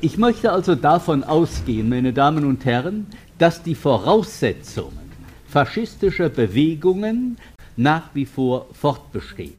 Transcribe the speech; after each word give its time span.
Ich 0.00 0.16
möchte 0.16 0.52
also 0.52 0.76
davon 0.76 1.24
ausgehen, 1.24 1.88
meine 1.88 2.12
Damen 2.12 2.44
und 2.44 2.64
Herren, 2.64 3.08
dass 3.36 3.64
die 3.64 3.74
Voraussetzungen 3.74 5.10
faschistischer 5.48 6.28
Bewegungen 6.28 7.36
nach 7.76 8.04
wie 8.14 8.24
vor 8.24 8.66
fortbestehen. 8.74 9.54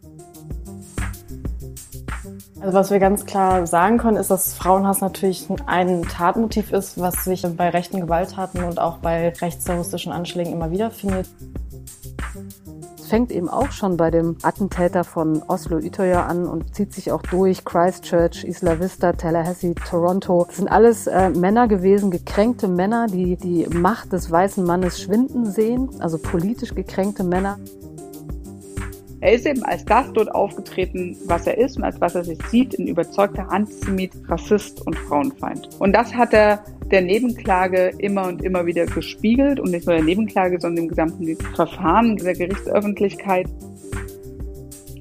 Also 2.62 2.74
was 2.74 2.90
wir 2.90 3.00
ganz 3.00 3.26
klar 3.26 3.68
sagen 3.68 3.98
können, 3.98 4.16
ist, 4.16 4.32
dass 4.32 4.54
Frauenhass 4.54 5.02
natürlich 5.02 5.48
ein 5.66 6.04
Tatmotiv 6.04 6.71
ist, 6.71 6.98
was 7.00 7.26
sich 7.26 7.46
bei 7.58 7.70
rechten 7.70 8.00
Gewalttaten 8.00 8.64
und 8.64 8.80
auch 8.80 8.98
bei 9.00 9.34
rechtsterroristischen 9.42 10.14
Anschlägen 10.14 10.54
immer 10.54 10.71
wieder 10.71 10.90
findet. 10.90 11.28
Fängt 13.10 13.32
eben 13.32 13.50
auch 13.50 13.71
schon 13.71 13.98
bei 13.98 14.12
dem 14.12 14.38
Attentäter 14.44 15.04
von 15.04 15.41
Oslo 15.48 15.78
Utøya 15.78 16.28
an 16.28 16.46
und 16.46 16.76
zieht 16.76 16.94
sich 16.94 17.12
auch 17.12 17.23
durch 17.23 17.66
Christchurch, 17.66 18.44
Isla 18.44 18.80
Vista, 18.80 19.14
Tallahassee, 19.14 19.73
Toronto. 19.73 20.46
Das 20.46 20.58
sind 20.58 20.68
alles 20.68 21.08
äh, 21.08 21.32
Männer 21.32 21.68
gewesen, 21.68 22.12
gekränkte 22.12 22.68
Männer, 22.68 23.08
die 23.08 23.35
die 23.35 23.66
Macht 23.76 24.13
des 24.13 24.30
weißen 24.30 24.63
Mannes 24.63 25.02
schwinden 25.02 25.48
sehen, 25.48 25.90
also 25.98 26.20
politisch 26.20 26.76
gekränkte 26.76 27.23
Männer. 27.23 27.58
Er 29.21 29.34
ist 29.34 29.48
eben 29.48 29.63
als 29.63 29.84
das 29.85 30.13
dort 30.13 30.30
aufgetreten, 30.35 31.18
was 31.26 31.48
er 31.48 31.57
ist 31.57 31.77
und 31.77 31.85
als 31.85 31.99
was 31.99 32.13
er 32.13 32.23
sich 32.23 32.38
sieht, 32.52 32.77
ein 32.77 32.85
überzeugter 32.85 33.52
Antisemit, 33.52 34.12
Rassist 34.27 34.85
und 34.85 34.96
Frauenfeind. 34.96 35.68
Und 35.80 35.94
das 35.94 36.13
hat 36.13 36.32
er 36.32 36.63
der 36.91 37.02
Nebenklage 37.02 37.91
immer 37.98 38.27
und 38.27 38.43
immer 38.43 38.66
wieder 38.66 38.85
gespiegelt 38.85 39.59
und 39.59 39.71
nicht 39.71 39.85
nur 39.85 39.95
der 39.95 40.03
Nebenklage, 40.03 40.59
sondern 40.59 40.85
im 40.85 40.89
gesamten 40.89 41.38
Verfahren 41.55 42.17
der 42.17 42.34
Gerichtsöffentlichkeit. 42.34 43.48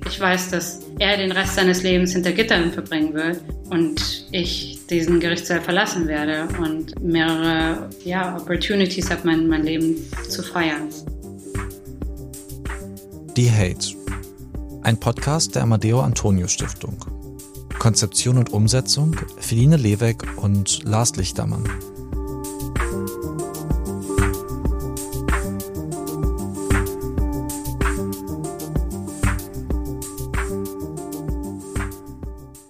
Ich 0.06 0.20
weiß, 0.20 0.50
dass 0.50 0.80
er 0.98 1.16
den 1.16 1.32
Rest 1.32 1.56
seines 1.56 1.82
Lebens 1.82 2.12
hinter 2.12 2.32
Gittern 2.32 2.72
verbringen 2.72 3.14
wird 3.14 3.42
und 3.70 4.26
ich 4.32 4.78
diesen 4.90 5.20
Gerichtssaal 5.20 5.60
verlassen 5.60 6.08
werde 6.08 6.48
und 6.62 7.00
mehrere 7.02 7.88
ja, 8.04 8.36
Opportunities 8.36 9.10
habe, 9.10 9.20
mein, 9.24 9.46
mein 9.46 9.64
Leben 9.64 9.96
zu 10.28 10.42
feiern. 10.42 10.88
Die 13.36 13.50
Hate 13.50 13.98
ein 14.88 14.98
Podcast 14.98 15.54
der 15.54 15.64
Amadeo 15.64 16.00
Antonio 16.00 16.48
Stiftung. 16.48 17.17
Konzeption 17.78 18.38
und 18.38 18.52
Umsetzung 18.52 19.14
Feline 19.38 19.76
Leweck 19.76 20.24
und 20.36 20.82
Lars 20.82 21.14
Lichtermann. 21.16 21.64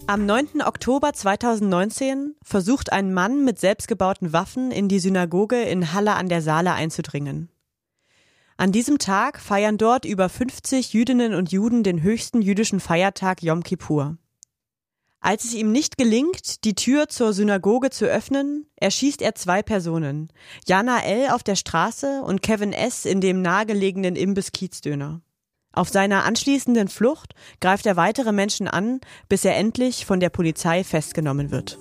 Am 0.06 0.25
9. 0.25 0.62
Oktober 0.65 1.12
2019 1.12 2.34
versucht 2.43 2.93
ein 2.93 3.12
Mann 3.12 3.45
mit 3.45 3.59
selbstgebauten 3.59 4.33
Waffen 4.33 4.70
in 4.70 4.89
die 4.89 5.00
Synagoge 5.00 5.62
in 5.62 5.93
Halle 5.93 6.15
an 6.15 6.28
der 6.28 6.43
Saale 6.43 6.72
einzudringen. 6.72 7.50
An 8.56 8.72
diesem 8.72 8.98
Tag 8.98 9.39
feiern 9.39 9.78
dort 9.78 10.05
über 10.05 10.28
50 10.28 10.93
Jüdinnen 10.93 11.34
und 11.34 11.53
Juden 11.53 11.83
den 11.83 12.03
höchsten 12.03 12.43
jüdischen 12.43 12.81
Feiertag 12.81 13.43
Yom 13.43 13.62
Kippur. 13.62 14.19
Als 15.20 15.44
es 15.44 15.55
ihm 15.55 15.72
nicht 15.72 15.98
gelingt, 15.98 16.64
die 16.64 16.74
Tür 16.74 17.08
zur 17.08 17.33
Synagoge 17.33 17.91
zu 17.91 18.06
öffnen, 18.06 18.66
erschießt 18.77 19.20
er 19.20 19.34
zwei 19.34 19.62
Personen, 19.62 20.33
Jana 20.64 21.02
L. 21.02 21.30
auf 21.30 21.42
der 21.42 21.56
Straße 21.56 22.22
und 22.22 22.41
Kevin 22.41 22.72
S. 22.72 23.05
in 23.05 23.20
dem 23.20 23.42
nahegelegenen 23.42 24.14
Imbiss 24.14 24.52
Kiezdöner. 24.52 25.20
Auf 25.72 25.88
seiner 25.88 26.25
anschließenden 26.25 26.88
Flucht 26.88 27.34
greift 27.60 27.86
er 27.86 27.97
weitere 27.97 28.33
Menschen 28.33 28.69
an, 28.69 29.00
bis 29.28 29.44
er 29.44 29.56
endlich 29.56 30.06
von 30.06 30.20
der 30.20 30.30
Polizei 30.30 30.84
festgenommen 30.84 31.50
wird. 31.50 31.78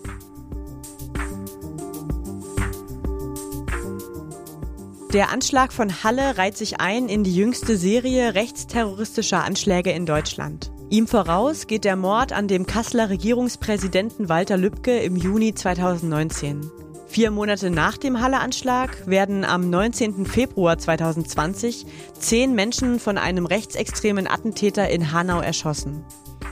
Der 5.14 5.30
Anschlag 5.32 5.72
von 5.74 6.04
Halle 6.04 6.38
reiht 6.38 6.58
sich 6.58 6.82
ein 6.82 7.08
in 7.08 7.24
die 7.24 7.36
jüngste 7.36 7.78
Serie 7.78 8.34
rechtsterroristischer 8.34 9.44
Anschläge 9.44 9.92
in 9.92 10.06
Deutschland. 10.06 10.72
Ihm 10.90 11.06
voraus 11.06 11.68
geht 11.68 11.84
der 11.84 11.98
Mord 11.98 12.32
an 12.32 12.48
dem 12.48 12.66
Kasseler 12.66 13.10
Regierungspräsidenten 13.10 14.30
Walter 14.30 14.56
Lübcke 14.56 15.00
im 15.00 15.18
Juni 15.18 15.54
2019. 15.54 16.72
Vier 17.10 17.30
Monate 17.30 17.70
nach 17.70 17.98
dem 17.98 18.22
Halle-Anschlag 18.22 19.06
werden 19.06 19.44
am 19.44 19.70
19. 19.70 20.26
Februar 20.26 20.78
2020 20.78 21.86
zehn 22.18 22.56
Menschen 22.56 23.02
von 23.02 23.18
einem 23.18 23.46
rechtsextremen 23.46 24.28
Attentäter 24.28 24.90
in 24.90 25.12
Hanau 25.12 25.42
erschossen. 25.42 26.06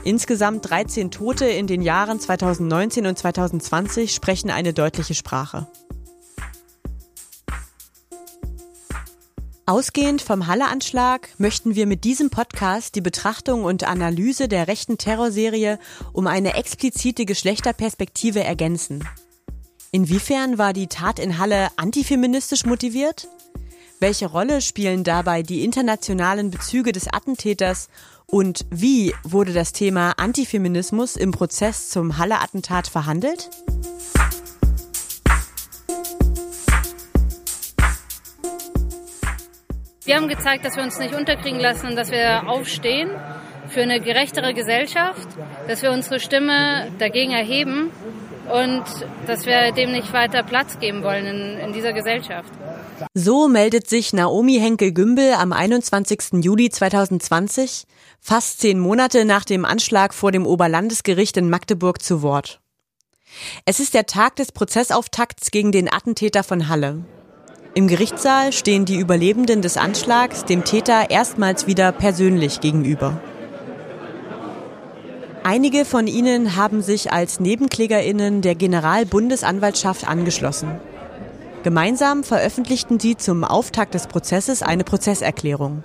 Insgesamt 0.04 0.68
13 0.68 1.10
Tote 1.10 1.46
in 1.46 1.66
den 1.66 1.80
Jahren 1.80 2.20
2019 2.20 3.06
und 3.06 3.16
2020 3.16 4.12
sprechen 4.12 4.50
eine 4.50 4.74
deutliche 4.74 5.14
Sprache. 5.14 5.66
Ausgehend 9.68 10.22
vom 10.22 10.46
Halle-Anschlag 10.46 11.28
möchten 11.38 11.74
wir 11.74 11.88
mit 11.88 12.04
diesem 12.04 12.30
Podcast 12.30 12.94
die 12.94 13.00
Betrachtung 13.00 13.64
und 13.64 13.82
Analyse 13.82 14.46
der 14.46 14.68
rechten 14.68 14.96
Terrorserie 14.96 15.80
um 16.12 16.28
eine 16.28 16.54
explizite 16.54 17.24
Geschlechterperspektive 17.24 18.44
ergänzen. 18.44 19.02
Inwiefern 19.90 20.56
war 20.56 20.72
die 20.72 20.86
Tat 20.86 21.18
in 21.18 21.38
Halle 21.38 21.70
antifeministisch 21.74 22.64
motiviert? 22.64 23.26
Welche 23.98 24.26
Rolle 24.26 24.60
spielen 24.60 25.02
dabei 25.02 25.42
die 25.42 25.64
internationalen 25.64 26.52
Bezüge 26.52 26.92
des 26.92 27.08
Attentäters 27.12 27.88
und 28.26 28.66
wie 28.70 29.14
wurde 29.24 29.52
das 29.52 29.72
Thema 29.72 30.12
Antifeminismus 30.12 31.16
im 31.16 31.32
Prozess 31.32 31.88
zum 31.88 32.18
Halle-Attentat 32.18 32.86
verhandelt? 32.86 33.50
Wir 40.06 40.14
haben 40.14 40.28
gezeigt, 40.28 40.64
dass 40.64 40.76
wir 40.76 40.84
uns 40.84 41.00
nicht 41.00 41.14
unterkriegen 41.14 41.58
lassen 41.58 41.88
und 41.88 41.96
dass 41.96 42.12
wir 42.12 42.48
aufstehen 42.48 43.10
für 43.68 43.82
eine 43.82 44.00
gerechtere 44.00 44.54
Gesellschaft, 44.54 45.26
dass 45.66 45.82
wir 45.82 45.90
unsere 45.90 46.20
Stimme 46.20 46.92
dagegen 47.00 47.32
erheben 47.32 47.90
und 48.48 48.84
dass 49.26 49.46
wir 49.46 49.72
dem 49.72 49.90
nicht 49.90 50.12
weiter 50.12 50.44
Platz 50.44 50.78
geben 50.78 51.02
wollen 51.02 51.26
in, 51.26 51.58
in 51.58 51.72
dieser 51.72 51.92
Gesellschaft. 51.92 52.48
So 53.14 53.48
meldet 53.48 53.88
sich 53.88 54.12
Naomi 54.12 54.60
Henkel-Gümbel 54.60 55.32
am 55.32 55.52
21. 55.52 56.44
Juli 56.44 56.70
2020, 56.70 57.86
fast 58.20 58.60
zehn 58.60 58.78
Monate 58.78 59.24
nach 59.24 59.44
dem 59.44 59.64
Anschlag 59.64 60.14
vor 60.14 60.30
dem 60.30 60.46
Oberlandesgericht 60.46 61.36
in 61.36 61.50
Magdeburg 61.50 62.00
zu 62.00 62.22
Wort. 62.22 62.60
Es 63.64 63.80
ist 63.80 63.92
der 63.92 64.06
Tag 64.06 64.36
des 64.36 64.52
Prozessauftakts 64.52 65.50
gegen 65.50 65.72
den 65.72 65.92
Attentäter 65.92 66.44
von 66.44 66.68
Halle. 66.68 67.04
Im 67.76 67.88
Gerichtssaal 67.88 68.54
stehen 68.54 68.86
die 68.86 68.96
Überlebenden 68.96 69.60
des 69.60 69.76
Anschlags 69.76 70.46
dem 70.46 70.64
Täter 70.64 71.10
erstmals 71.10 71.66
wieder 71.66 71.92
persönlich 71.92 72.60
gegenüber. 72.62 73.20
Einige 75.44 75.84
von 75.84 76.06
ihnen 76.06 76.56
haben 76.56 76.80
sich 76.80 77.12
als 77.12 77.38
Nebenklägerinnen 77.38 78.40
der 78.40 78.54
Generalbundesanwaltschaft 78.54 80.08
angeschlossen. 80.08 80.80
Gemeinsam 81.64 82.24
veröffentlichten 82.24 82.98
sie 82.98 83.18
zum 83.18 83.44
Auftakt 83.44 83.92
des 83.92 84.06
Prozesses 84.06 84.62
eine 84.62 84.82
Prozesserklärung. 84.82 85.82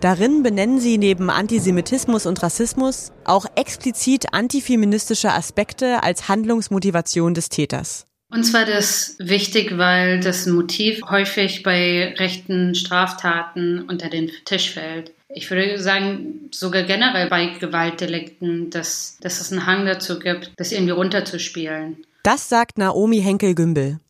Darin 0.00 0.42
benennen 0.42 0.80
sie 0.80 0.96
neben 0.96 1.28
Antisemitismus 1.28 2.24
und 2.24 2.42
Rassismus 2.42 3.12
auch 3.26 3.44
explizit 3.54 4.32
antifeministische 4.32 5.30
Aspekte 5.30 6.02
als 6.02 6.30
Handlungsmotivation 6.30 7.34
des 7.34 7.50
Täters. 7.50 8.06
Uns 8.32 8.54
war 8.54 8.64
das 8.64 9.16
wichtig, 9.18 9.76
weil 9.76 10.20
das 10.20 10.46
Motiv 10.46 11.02
häufig 11.10 11.62
bei 11.62 12.14
rechten 12.18 12.74
Straftaten 12.74 13.82
unter 13.82 14.08
den 14.08 14.30
Tisch 14.46 14.70
fällt. 14.70 15.12
Ich 15.28 15.50
würde 15.50 15.78
sagen, 15.78 16.48
sogar 16.50 16.84
generell 16.84 17.28
bei 17.28 17.46
Gewaltdelikten, 17.58 18.70
dass, 18.70 19.18
dass 19.20 19.42
es 19.42 19.52
einen 19.52 19.66
Hang 19.66 19.84
dazu 19.84 20.18
gibt, 20.18 20.52
das 20.56 20.72
irgendwie 20.72 20.92
runterzuspielen. 20.92 22.06
Das 22.22 22.48
sagt 22.48 22.78
Naomi 22.78 23.20
Henkel-Gümbel. 23.20 24.00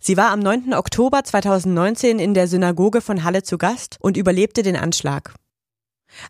Sie 0.00 0.16
war 0.16 0.30
am 0.30 0.40
9. 0.40 0.74
Oktober 0.74 1.22
2019 1.22 2.18
in 2.18 2.34
der 2.34 2.48
Synagoge 2.48 3.00
von 3.00 3.22
Halle 3.22 3.44
zu 3.44 3.56
Gast 3.56 3.98
und 4.00 4.16
überlebte 4.16 4.64
den 4.64 4.76
Anschlag. 4.76 5.34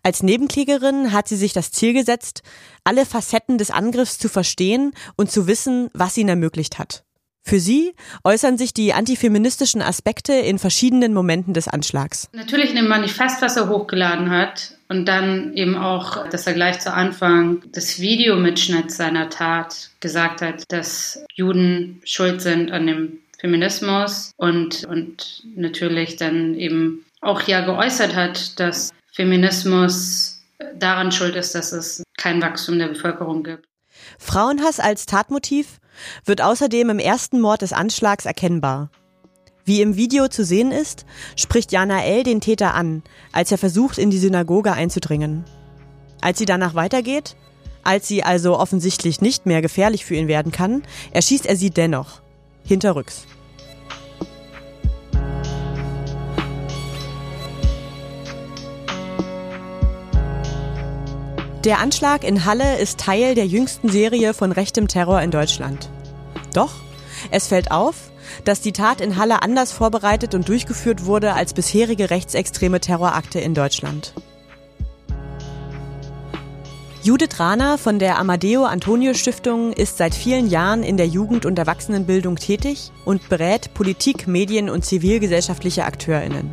Als 0.03 0.23
Nebenklägerin 0.23 1.13
hat 1.13 1.27
sie 1.27 1.37
sich 1.37 1.55
das 1.55 1.73
Ziel 1.73 1.95
gesetzt, 1.95 2.43
alle 2.85 3.07
Facetten 3.07 3.57
des 3.57 3.71
Angriffs 3.71 4.19
zu 4.19 4.29
verstehen 4.29 4.93
und 5.17 5.31
zu 5.31 5.47
wissen, 5.47 5.89
was 5.95 6.19
ihn 6.19 6.29
ermöglicht 6.29 6.79
hat. 6.79 7.05
Für 7.43 7.59
Sie 7.59 7.95
äußern 8.23 8.59
sich 8.59 8.75
die 8.75 8.93
antifeministischen 8.93 9.83
Aspekte 9.83 10.35
in 10.35 10.59
verschiedenen 10.59 11.15
Momenten 11.15 11.55
des 11.55 11.69
Anschlags. 11.69 12.29
Natürlich 12.33 12.71
in 12.71 12.77
dem 12.77 12.89
Manifest, 12.89 13.43
was 13.43 13.57
er 13.57 13.69
hochgeladen 13.69 14.31
hat 14.31 14.77
und 14.89 15.07
dann 15.07 15.55
eben 15.55 15.77
auch, 15.77 16.29
dass 16.29 16.47
er 16.47 16.53
gleich 16.53 16.81
zu 16.81 16.93
Anfang 16.93 17.63
des 17.73 17.99
Videomitschnitts 17.99 18.97
seiner 18.97 19.31
Tat 19.31 19.91
gesagt 20.01 20.43
hat, 20.43 20.65
dass 20.69 21.25
Juden 21.35 22.03
schuld 22.05 22.41
sind 22.43 22.71
an 22.73 22.87
dem 22.87 23.19
Feminismus 23.39 24.33
und, 24.37 24.85
und 24.85 25.43
natürlich 25.57 26.17
dann 26.17 26.55
eben 26.55 27.07
auch 27.23 27.43
ja 27.43 27.65
geäußert 27.65 28.15
hat, 28.15 28.61
dass 28.61 28.91
Feminismus 29.13 30.43
daran 30.79 31.11
schuld 31.11 31.37
ist, 31.37 31.55
dass 31.55 31.73
es 31.73 32.03
kein 32.19 32.43
Wachstum 32.43 32.79
der 32.79 32.89
Bevölkerung 32.89 33.43
gibt. 33.43 33.65
Frauenhass 34.19 34.79
als 34.81 35.07
Tatmotiv 35.07 35.80
wird 36.25 36.43
außerdem 36.43 36.91
im 36.91 36.99
ersten 36.99 37.41
Mord 37.41 37.63
des 37.63 37.73
Anschlags 37.73 38.27
erkennbar. 38.27 38.91
Wie 39.65 39.83
im 39.83 39.97
Video 39.97 40.29
zu 40.29 40.45
sehen 40.45 40.73
ist, 40.73 41.05
spricht 41.37 41.73
Jana 41.73 42.03
L. 42.03 42.23
den 42.23 42.41
Täter 42.41 42.75
an, 42.75 43.03
als 43.33 43.53
er 43.53 43.59
versucht, 43.59 43.99
in 43.99 44.11
die 44.11 44.19
Synagoge 44.19 44.73
einzudringen. 44.73 45.45
Als 46.21 46.39
sie 46.39 46.47
danach 46.47 46.75
weitergeht, 46.75 47.37
als 47.83 48.09
sie 48.09 48.23
also 48.23 48.59
offensichtlich 48.59 49.21
nicht 49.21 49.47
mehr 49.47 49.63
gefährlich 49.63 50.05
für 50.05 50.17
ihn 50.17 50.29
werden 50.29 50.53
kann, 50.53 50.83
erschießt 51.13 51.47
er 51.47 51.57
sie 51.57 51.71
dennoch. 51.71 52.21
Hinterrücks. 52.65 53.27
Der 61.65 61.79
Anschlag 61.79 62.25
in 62.25 62.47
Halle 62.47 62.79
ist 62.79 62.99
Teil 62.99 63.35
der 63.35 63.47
jüngsten 63.47 63.91
Serie 63.91 64.33
von 64.33 64.51
rechtem 64.51 64.89
Terror 64.89 65.21
in 65.21 65.31
Deutschland. 65.31 65.91
Doch, 66.55 66.73
es 67.31 67.49
fällt 67.49 67.71
auf, 67.71 68.11
dass 68.47 68.63
die 68.63 68.73
Tat 68.73 69.03
in 69.03 69.19
Halle 69.19 69.43
anders 69.43 69.71
vorbereitet 69.71 70.35
und 70.35 70.49
durchgeführt 70.49 71.05
wurde 71.05 71.35
als 71.35 71.53
bisherige 71.53 72.09
rechtsextreme 72.09 72.81
Terrorakte 72.81 73.41
in 73.41 73.53
Deutschland. 73.53 74.15
Judith 77.03 77.39
Rahner 77.39 77.77
von 77.77 77.99
der 77.99 78.19
Amadeo 78.19 78.65
Antonio 78.65 79.13
Stiftung 79.13 79.75
ist 79.75 79.99
seit 79.99 80.15
vielen 80.15 80.49
Jahren 80.49 80.83
in 80.83 80.97
der 80.97 81.09
Jugend- 81.09 81.45
und 81.45 81.59
Erwachsenenbildung 81.59 82.37
tätig 82.37 82.91
und 83.05 83.29
berät 83.29 83.75
Politik, 83.75 84.27
Medien 84.27 84.71
und 84.71 84.87
zivilgesellschaftliche 84.87 85.85
AkteurInnen. 85.85 86.51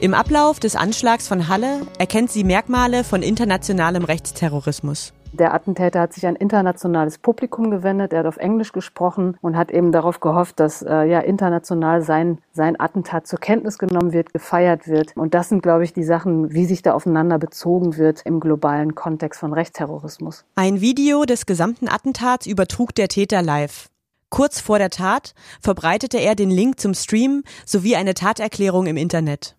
Im 0.00 0.14
Ablauf 0.14 0.58
des 0.60 0.76
Anschlags 0.76 1.28
von 1.28 1.48
Halle 1.48 1.82
erkennt 1.98 2.30
sie 2.30 2.42
Merkmale 2.42 3.04
von 3.04 3.22
internationalem 3.22 4.02
Rechtsterrorismus. 4.04 5.12
Der 5.34 5.52
Attentäter 5.52 6.00
hat 6.00 6.14
sich 6.14 6.26
an 6.26 6.36
internationales 6.36 7.18
Publikum 7.18 7.70
gewendet, 7.70 8.14
er 8.14 8.20
hat 8.20 8.26
auf 8.26 8.38
Englisch 8.38 8.72
gesprochen 8.72 9.36
und 9.42 9.58
hat 9.58 9.70
eben 9.70 9.92
darauf 9.92 10.20
gehofft, 10.20 10.58
dass 10.58 10.80
äh, 10.80 11.04
ja 11.04 11.20
international 11.20 12.00
sein, 12.00 12.38
sein 12.50 12.80
Attentat 12.80 13.26
zur 13.26 13.40
Kenntnis 13.40 13.76
genommen 13.76 14.14
wird, 14.14 14.32
gefeiert 14.32 14.88
wird. 14.88 15.14
Und 15.18 15.34
das 15.34 15.50
sind, 15.50 15.62
glaube 15.62 15.84
ich, 15.84 15.92
die 15.92 16.02
Sachen, 16.02 16.50
wie 16.50 16.64
sich 16.64 16.80
da 16.80 16.94
aufeinander 16.94 17.38
bezogen 17.38 17.98
wird 17.98 18.22
im 18.24 18.40
globalen 18.40 18.94
Kontext 18.94 19.38
von 19.38 19.52
Rechtsterrorismus. 19.52 20.46
Ein 20.54 20.80
Video 20.80 21.26
des 21.26 21.44
gesamten 21.44 21.88
Attentats 21.88 22.46
übertrug 22.46 22.94
der 22.94 23.08
Täter 23.08 23.42
live. 23.42 23.90
Kurz 24.30 24.60
vor 24.60 24.78
der 24.78 24.90
Tat 24.90 25.34
verbreitete 25.60 26.16
er 26.16 26.34
den 26.36 26.50
Link 26.50 26.80
zum 26.80 26.94
Stream 26.94 27.42
sowie 27.66 27.96
eine 27.96 28.14
Taterklärung 28.14 28.86
im 28.86 28.96
Internet. 28.96 29.56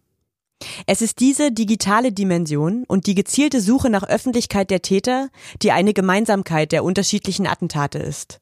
Es 0.86 1.02
ist 1.02 1.20
diese 1.20 1.52
digitale 1.52 2.12
Dimension 2.12 2.84
und 2.88 3.08
die 3.08 3.16
gezielte 3.16 3.62
Suche 3.62 3.90
nach 3.90 4.04
Öffentlichkeit 4.04 4.70
der 4.70 4.82
Täter, 4.82 5.30
die 5.62 5.72
eine 5.72 5.94
Gemeinsamkeit 5.94 6.72
der 6.72 6.84
unterschiedlichen 6.84 7.48
Attentate 7.48 8.00
ist. 8.00 8.41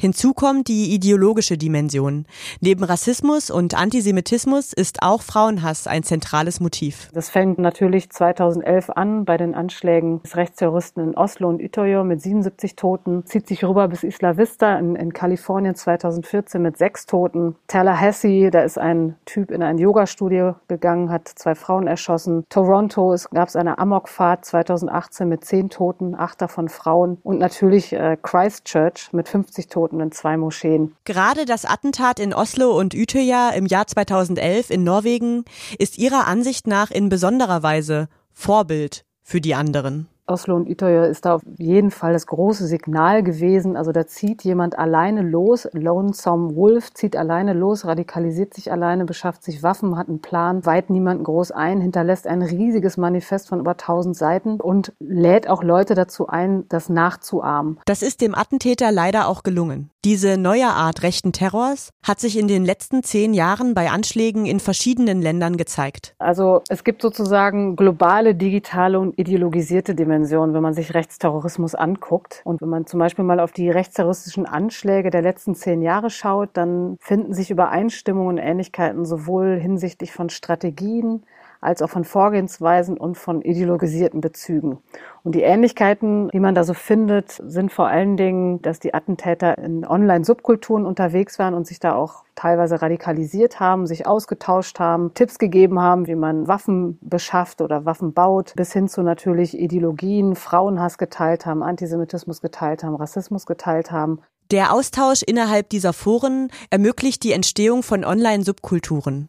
Hinzu 0.00 0.32
kommt 0.32 0.68
die 0.68 0.94
ideologische 0.94 1.58
Dimension. 1.58 2.24
Neben 2.60 2.84
Rassismus 2.84 3.50
und 3.50 3.76
Antisemitismus 3.76 4.72
ist 4.72 5.02
auch 5.02 5.22
Frauenhass 5.22 5.88
ein 5.88 6.04
zentrales 6.04 6.60
Motiv. 6.60 7.08
Das 7.14 7.30
fängt 7.30 7.58
natürlich 7.58 8.08
2011 8.08 8.90
an 8.90 9.24
bei 9.24 9.36
den 9.36 9.56
Anschlägen 9.56 10.22
des 10.22 10.36
Rechtsterroristen 10.36 11.02
in 11.02 11.16
Oslo 11.16 11.48
und 11.48 11.60
Utøya 11.60 12.04
mit 12.04 12.22
77 12.22 12.76
Toten, 12.76 13.26
zieht 13.26 13.48
sich 13.48 13.64
rüber 13.64 13.88
bis 13.88 14.04
Isla 14.04 14.36
Vista 14.36 14.78
in, 14.78 14.94
in 14.94 15.12
Kalifornien 15.12 15.74
2014 15.74 16.62
mit 16.62 16.78
sechs 16.78 17.06
Toten. 17.06 17.56
Tallahassee, 17.66 18.50
da 18.50 18.60
ist 18.60 18.78
ein 18.78 19.16
Typ 19.24 19.50
in 19.50 19.64
ein 19.64 19.78
Yoga-Studio 19.78 20.54
gegangen, 20.68 21.10
hat 21.10 21.26
zwei 21.26 21.56
Frauen 21.56 21.88
erschossen. 21.88 22.44
Toronto 22.50 23.16
gab 23.32 23.48
es 23.48 23.56
eine 23.56 23.80
Amokfahrt 23.80 24.44
2018 24.44 25.28
mit 25.28 25.44
zehn 25.44 25.70
Toten, 25.70 26.14
acht 26.14 26.40
davon 26.40 26.68
Frauen. 26.68 27.18
Und 27.24 27.40
natürlich 27.40 27.92
äh, 27.92 28.16
Christchurch 28.22 29.12
mit 29.12 29.28
50 29.28 29.66
Toten 29.66 29.87
Toten 29.88 30.00
in 30.00 30.12
zwei 30.12 30.36
Moscheen. 30.36 30.94
Gerade 31.04 31.44
das 31.44 31.64
Attentat 31.64 32.20
in 32.20 32.34
Oslo 32.34 32.78
und 32.78 32.94
Utøya 32.94 33.50
im 33.50 33.66
Jahr 33.66 33.86
2011 33.86 34.70
in 34.70 34.84
Norwegen 34.84 35.44
ist 35.78 35.98
ihrer 35.98 36.26
Ansicht 36.26 36.66
nach 36.66 36.90
in 36.90 37.08
besonderer 37.08 37.62
Weise 37.62 38.08
Vorbild 38.32 39.04
für 39.22 39.40
die 39.40 39.54
anderen. 39.54 40.08
Oslo 40.28 40.56
und 40.56 40.68
Utøya 40.68 41.06
ist 41.06 41.24
da 41.24 41.36
auf 41.36 41.42
jeden 41.56 41.90
Fall 41.90 42.12
das 42.12 42.26
große 42.26 42.66
Signal 42.66 43.22
gewesen. 43.22 43.76
Also 43.76 43.92
da 43.92 44.06
zieht 44.06 44.44
jemand 44.44 44.78
alleine 44.78 45.22
los, 45.22 45.66
Lonesome 45.72 46.54
Wolf 46.54 46.92
zieht 46.92 47.16
alleine 47.16 47.54
los, 47.54 47.86
radikalisiert 47.86 48.52
sich 48.52 48.70
alleine, 48.70 49.06
beschafft 49.06 49.42
sich 49.42 49.62
Waffen, 49.62 49.96
hat 49.96 50.08
einen 50.08 50.20
Plan, 50.20 50.66
weiht 50.66 50.90
niemanden 50.90 51.24
groß 51.24 51.50
ein, 51.52 51.80
hinterlässt 51.80 52.26
ein 52.26 52.42
riesiges 52.42 52.98
Manifest 52.98 53.48
von 53.48 53.60
über 53.60 53.72
1000 53.72 54.16
Seiten 54.16 54.60
und 54.60 54.92
lädt 55.00 55.48
auch 55.48 55.62
Leute 55.62 55.94
dazu 55.94 56.28
ein, 56.28 56.68
das 56.68 56.90
nachzuahmen. 56.90 57.80
Das 57.86 58.02
ist 58.02 58.20
dem 58.20 58.34
Attentäter 58.34 58.92
leider 58.92 59.28
auch 59.28 59.42
gelungen. 59.42 59.90
Diese 60.04 60.36
neue 60.36 60.68
Art 60.68 61.02
rechten 61.02 61.32
Terrors 61.32 61.90
hat 62.02 62.20
sich 62.20 62.38
in 62.38 62.48
den 62.48 62.64
letzten 62.64 63.02
zehn 63.02 63.34
Jahren 63.34 63.74
bei 63.74 63.90
Anschlägen 63.90 64.46
in 64.46 64.60
verschiedenen 64.60 65.22
Ländern 65.22 65.56
gezeigt. 65.56 66.14
Also 66.18 66.62
es 66.68 66.84
gibt 66.84 67.02
sozusagen 67.02 67.76
globale, 67.76 68.34
digitale 68.34 69.00
und 69.00 69.18
ideologisierte 69.18 69.94
Dimensionen 69.94 70.17
Dimension, 70.18 70.52
wenn 70.52 70.62
man 70.62 70.74
sich 70.74 70.94
Rechtsterrorismus 70.94 71.74
anguckt. 71.74 72.42
Und 72.44 72.60
wenn 72.60 72.68
man 72.68 72.86
zum 72.86 72.98
Beispiel 72.98 73.24
mal 73.24 73.38
auf 73.38 73.52
die 73.52 73.70
rechtsterroristischen 73.70 74.46
Anschläge 74.46 75.10
der 75.10 75.22
letzten 75.22 75.54
zehn 75.54 75.80
Jahre 75.80 76.10
schaut, 76.10 76.50
dann 76.54 76.96
finden 77.00 77.32
sich 77.34 77.50
Übereinstimmungen 77.50 78.38
und 78.38 78.38
Ähnlichkeiten 78.38 79.04
sowohl 79.04 79.58
hinsichtlich 79.60 80.12
von 80.12 80.28
Strategien, 80.28 81.22
als 81.60 81.82
auch 81.82 81.90
von 81.90 82.04
Vorgehensweisen 82.04 82.96
und 82.96 83.16
von 83.16 83.42
ideologisierten 83.42 84.20
Bezügen. 84.20 84.78
Und 85.24 85.34
die 85.34 85.42
Ähnlichkeiten, 85.42 86.28
die 86.30 86.40
man 86.40 86.54
da 86.54 86.64
so 86.64 86.74
findet, 86.74 87.32
sind 87.32 87.72
vor 87.72 87.88
allen 87.88 88.16
Dingen, 88.16 88.62
dass 88.62 88.80
die 88.80 88.94
Attentäter 88.94 89.58
in 89.58 89.86
Online-Subkulturen 89.86 90.86
unterwegs 90.86 91.38
waren 91.38 91.54
und 91.54 91.66
sich 91.66 91.80
da 91.80 91.94
auch 91.94 92.24
teilweise 92.34 92.80
radikalisiert 92.80 93.60
haben, 93.60 93.86
sich 93.86 94.06
ausgetauscht 94.06 94.78
haben, 94.78 95.12
Tipps 95.14 95.38
gegeben 95.38 95.80
haben, 95.80 96.06
wie 96.06 96.14
man 96.14 96.46
Waffen 96.46 96.98
beschafft 97.00 97.60
oder 97.60 97.84
Waffen 97.84 98.12
baut, 98.12 98.54
bis 98.56 98.72
hin 98.72 98.88
zu 98.88 99.02
natürlich 99.02 99.58
Ideologien, 99.58 100.36
Frauenhass 100.36 100.98
geteilt 100.98 101.46
haben, 101.46 101.62
Antisemitismus 101.62 102.40
geteilt 102.40 102.84
haben, 102.84 102.94
Rassismus 102.94 103.46
geteilt 103.46 103.90
haben. 103.90 104.20
Der 104.50 104.72
Austausch 104.72 105.22
innerhalb 105.22 105.68
dieser 105.68 105.92
Foren 105.92 106.50
ermöglicht 106.70 107.22
die 107.22 107.32
Entstehung 107.32 107.82
von 107.82 108.02
Online-Subkulturen. 108.02 109.28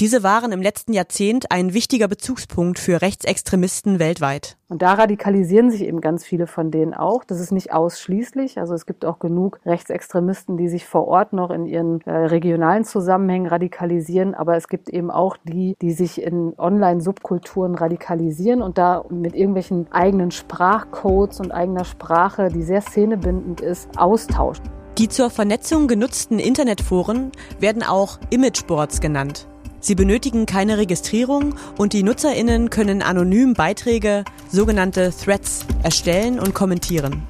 Diese 0.00 0.22
waren 0.22 0.52
im 0.52 0.62
letzten 0.62 0.92
Jahrzehnt 0.92 1.50
ein 1.50 1.74
wichtiger 1.74 2.08
Bezugspunkt 2.08 2.78
für 2.78 3.00
Rechtsextremisten 3.00 3.98
weltweit. 3.98 4.56
Und 4.68 4.82
da 4.82 4.94
radikalisieren 4.94 5.70
sich 5.70 5.82
eben 5.82 6.00
ganz 6.00 6.24
viele 6.24 6.46
von 6.46 6.70
denen 6.70 6.92
auch. 6.92 7.24
Das 7.24 7.40
ist 7.40 7.52
nicht 7.52 7.72
ausschließlich. 7.72 8.58
Also 8.58 8.74
es 8.74 8.84
gibt 8.84 9.04
auch 9.06 9.18
genug 9.18 9.60
Rechtsextremisten, 9.64 10.58
die 10.58 10.68
sich 10.68 10.84
vor 10.84 11.08
Ort 11.08 11.32
noch 11.32 11.50
in 11.50 11.66
ihren 11.66 12.02
äh, 12.02 12.10
regionalen 12.10 12.84
Zusammenhängen 12.84 13.46
radikalisieren. 13.46 14.34
Aber 14.34 14.56
es 14.56 14.68
gibt 14.68 14.90
eben 14.90 15.10
auch 15.10 15.38
die, 15.44 15.74
die 15.80 15.92
sich 15.92 16.20
in 16.20 16.52
Online-Subkulturen 16.58 17.74
radikalisieren 17.76 18.60
und 18.60 18.76
da 18.76 19.04
mit 19.08 19.34
irgendwelchen 19.34 19.90
eigenen 19.90 20.30
Sprachcodes 20.30 21.40
und 21.40 21.50
eigener 21.50 21.84
Sprache, 21.84 22.48
die 22.48 22.62
sehr 22.62 22.82
szenebindend 22.82 23.62
ist, 23.62 23.88
austauschen. 23.96 24.68
Die 24.98 25.08
zur 25.08 25.30
Vernetzung 25.30 25.86
genutzten 25.86 26.40
Internetforen 26.40 27.30
werden 27.60 27.84
auch 27.84 28.18
Imageboards 28.30 29.00
genannt. 29.00 29.46
Sie 29.80 29.94
benötigen 29.94 30.44
keine 30.46 30.76
Registrierung 30.76 31.54
und 31.76 31.92
die 31.92 32.02
Nutzerinnen 32.02 32.68
können 32.70 33.00
anonym 33.00 33.54
Beiträge, 33.54 34.24
sogenannte 34.50 35.12
Threads, 35.12 35.64
erstellen 35.82 36.40
und 36.40 36.54
kommentieren. 36.54 37.28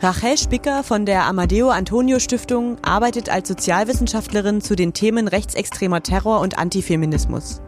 Rachel 0.00 0.36
Spicker 0.36 0.82
von 0.82 1.06
der 1.06 1.24
Amadeo 1.24 1.70
Antonio 1.70 2.18
Stiftung 2.18 2.76
arbeitet 2.82 3.30
als 3.30 3.48
Sozialwissenschaftlerin 3.48 4.60
zu 4.60 4.76
den 4.76 4.92
Themen 4.92 5.26
rechtsextremer 5.26 6.02
Terror 6.02 6.40
und 6.40 6.58
Antifeminismus. 6.58 7.62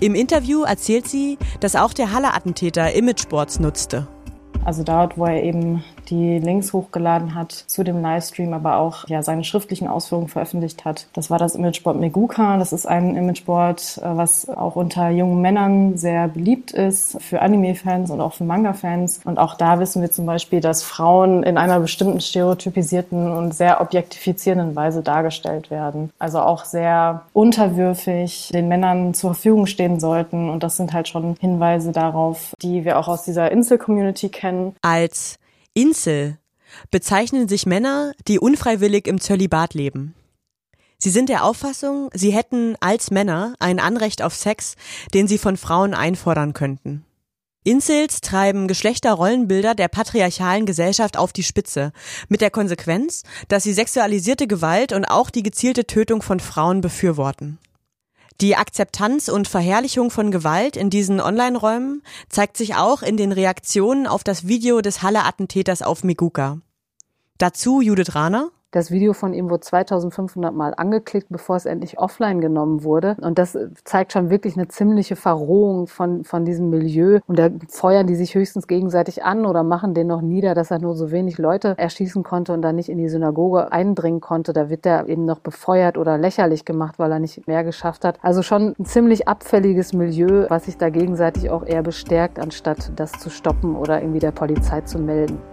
Im 0.00 0.14
Interview 0.14 0.64
erzählt 0.64 1.08
sie, 1.08 1.38
dass 1.60 1.76
auch 1.76 1.92
der 1.94 2.12
Halle-Attentäter 2.12 2.92
Imageboards 2.92 3.60
nutzte. 3.60 4.06
Also 4.64 4.82
dort, 4.82 5.16
wo 5.16 5.26
er 5.26 5.42
eben 5.42 5.82
die 6.08 6.38
Links 6.38 6.72
hochgeladen 6.72 7.34
hat 7.34 7.52
zu 7.52 7.84
dem 7.84 8.00
Livestream, 8.02 8.52
aber 8.52 8.78
auch 8.78 9.08
ja, 9.08 9.22
seine 9.22 9.44
schriftlichen 9.44 9.88
Ausführungen 9.88 10.28
veröffentlicht 10.28 10.84
hat. 10.84 11.06
Das 11.12 11.30
war 11.30 11.38
das 11.38 11.54
Imageboard 11.54 11.98
Meguka. 11.98 12.56
Das 12.58 12.72
ist 12.72 12.86
ein 12.86 13.16
Imageboard, 13.16 13.98
äh, 14.02 14.16
was 14.16 14.48
auch 14.48 14.76
unter 14.76 15.10
jungen 15.10 15.40
Männern 15.40 15.96
sehr 15.96 16.28
beliebt 16.28 16.72
ist, 16.72 17.20
für 17.22 17.42
Anime-Fans 17.42 18.10
und 18.10 18.20
auch 18.20 18.34
für 18.34 18.44
Manga-Fans. 18.44 19.20
Und 19.24 19.38
auch 19.38 19.54
da 19.54 19.78
wissen 19.80 20.02
wir 20.02 20.10
zum 20.10 20.26
Beispiel, 20.26 20.60
dass 20.60 20.82
Frauen 20.82 21.42
in 21.42 21.56
einer 21.56 21.80
bestimmten 21.80 22.20
stereotypisierten 22.20 23.32
und 23.32 23.54
sehr 23.54 23.80
objektifizierenden 23.80 24.74
Weise 24.76 25.02
dargestellt 25.02 25.70
werden. 25.70 26.10
Also 26.18 26.40
auch 26.40 26.64
sehr 26.64 27.22
unterwürfig 27.32 28.50
den 28.52 28.68
Männern 28.68 29.14
zur 29.14 29.34
Verfügung 29.34 29.66
stehen 29.66 30.00
sollten. 30.00 30.48
Und 30.48 30.62
das 30.62 30.76
sind 30.76 30.92
halt 30.92 31.08
schon 31.08 31.36
Hinweise 31.40 31.92
darauf, 31.92 32.54
die 32.62 32.84
wir 32.84 32.98
auch 32.98 33.08
aus 33.08 33.24
dieser 33.24 33.50
Insel-Community 33.50 34.28
kennen. 34.28 34.74
Als 34.82 35.38
Insel 35.74 36.38
bezeichnen 36.90 37.48
sich 37.48 37.66
Männer, 37.66 38.12
die 38.28 38.38
unfreiwillig 38.38 39.06
im 39.06 39.20
Zölibat 39.20 39.74
leben. 39.74 40.14
Sie 40.98 41.10
sind 41.10 41.28
der 41.28 41.44
Auffassung, 41.44 42.10
sie 42.12 42.30
hätten 42.30 42.76
als 42.80 43.10
Männer 43.10 43.54
ein 43.58 43.80
Anrecht 43.80 44.22
auf 44.22 44.34
Sex, 44.34 44.76
den 45.14 45.26
sie 45.26 45.38
von 45.38 45.56
Frauen 45.56 45.94
einfordern 45.94 46.52
könnten. 46.52 47.04
Incels 47.64 48.20
treiben 48.20 48.68
Geschlechterrollenbilder 48.68 49.74
der 49.74 49.88
patriarchalen 49.88 50.66
Gesellschaft 50.66 51.16
auf 51.16 51.32
die 51.32 51.42
Spitze, 51.42 51.92
mit 52.28 52.40
der 52.40 52.50
Konsequenz, 52.50 53.22
dass 53.48 53.62
sie 53.62 53.72
sexualisierte 53.72 54.46
Gewalt 54.46 54.92
und 54.92 55.04
auch 55.04 55.30
die 55.30 55.42
gezielte 55.42 55.86
Tötung 55.86 56.22
von 56.22 56.40
Frauen 56.40 56.80
befürworten. 56.80 57.58
Die 58.40 58.56
Akzeptanz 58.56 59.28
und 59.28 59.46
Verherrlichung 59.46 60.10
von 60.10 60.30
Gewalt 60.30 60.76
in 60.76 60.90
diesen 60.90 61.20
Online-Räumen 61.20 62.02
zeigt 62.28 62.56
sich 62.56 62.74
auch 62.74 63.02
in 63.02 63.16
den 63.16 63.32
Reaktionen 63.32 64.06
auf 64.06 64.24
das 64.24 64.46
Video 64.48 64.80
des 64.80 65.02
Halle-Attentäters 65.02 65.82
auf 65.82 66.02
Miguka. 66.02 66.58
Dazu 67.38 67.80
Judith 67.80 68.14
Rahner. 68.14 68.50
Das 68.72 68.90
Video 68.90 69.12
von 69.12 69.34
ihm 69.34 69.50
wurde 69.50 69.60
2500 69.60 70.54
Mal 70.54 70.72
angeklickt, 70.74 71.26
bevor 71.28 71.56
es 71.56 71.66
endlich 71.66 71.98
offline 71.98 72.40
genommen 72.40 72.84
wurde. 72.84 73.16
Und 73.20 73.38
das 73.38 73.56
zeigt 73.84 74.14
schon 74.14 74.30
wirklich 74.30 74.56
eine 74.56 74.66
ziemliche 74.66 75.14
Verrohung 75.14 75.86
von, 75.88 76.24
von 76.24 76.46
diesem 76.46 76.70
Milieu. 76.70 77.20
Und 77.26 77.38
da 77.38 77.50
feuern 77.68 78.06
die 78.06 78.14
sich 78.14 78.34
höchstens 78.34 78.66
gegenseitig 78.66 79.24
an 79.24 79.44
oder 79.44 79.62
machen 79.62 79.92
den 79.92 80.06
noch 80.06 80.22
nieder, 80.22 80.54
dass 80.54 80.70
er 80.70 80.78
nur 80.78 80.96
so 80.96 81.10
wenig 81.10 81.36
Leute 81.36 81.74
erschießen 81.76 82.22
konnte 82.22 82.54
und 82.54 82.62
dann 82.62 82.76
nicht 82.76 82.88
in 82.88 82.96
die 82.96 83.10
Synagoge 83.10 83.70
eindringen 83.70 84.22
konnte. 84.22 84.54
Da 84.54 84.70
wird 84.70 84.86
der 84.86 85.06
eben 85.06 85.26
noch 85.26 85.40
befeuert 85.40 85.98
oder 85.98 86.16
lächerlich 86.16 86.64
gemacht, 86.64 86.98
weil 86.98 87.12
er 87.12 87.18
nicht 87.18 87.46
mehr 87.46 87.64
geschafft 87.64 88.06
hat. 88.06 88.18
Also 88.22 88.40
schon 88.40 88.74
ein 88.78 88.86
ziemlich 88.86 89.28
abfälliges 89.28 89.92
Milieu, 89.92 90.46
was 90.48 90.64
sich 90.64 90.78
da 90.78 90.88
gegenseitig 90.88 91.50
auch 91.50 91.66
eher 91.66 91.82
bestärkt, 91.82 92.38
anstatt 92.38 92.90
das 92.96 93.12
zu 93.12 93.28
stoppen 93.28 93.76
oder 93.76 94.00
irgendwie 94.00 94.20
der 94.20 94.32
Polizei 94.32 94.80
zu 94.80 94.98
melden. 94.98 95.51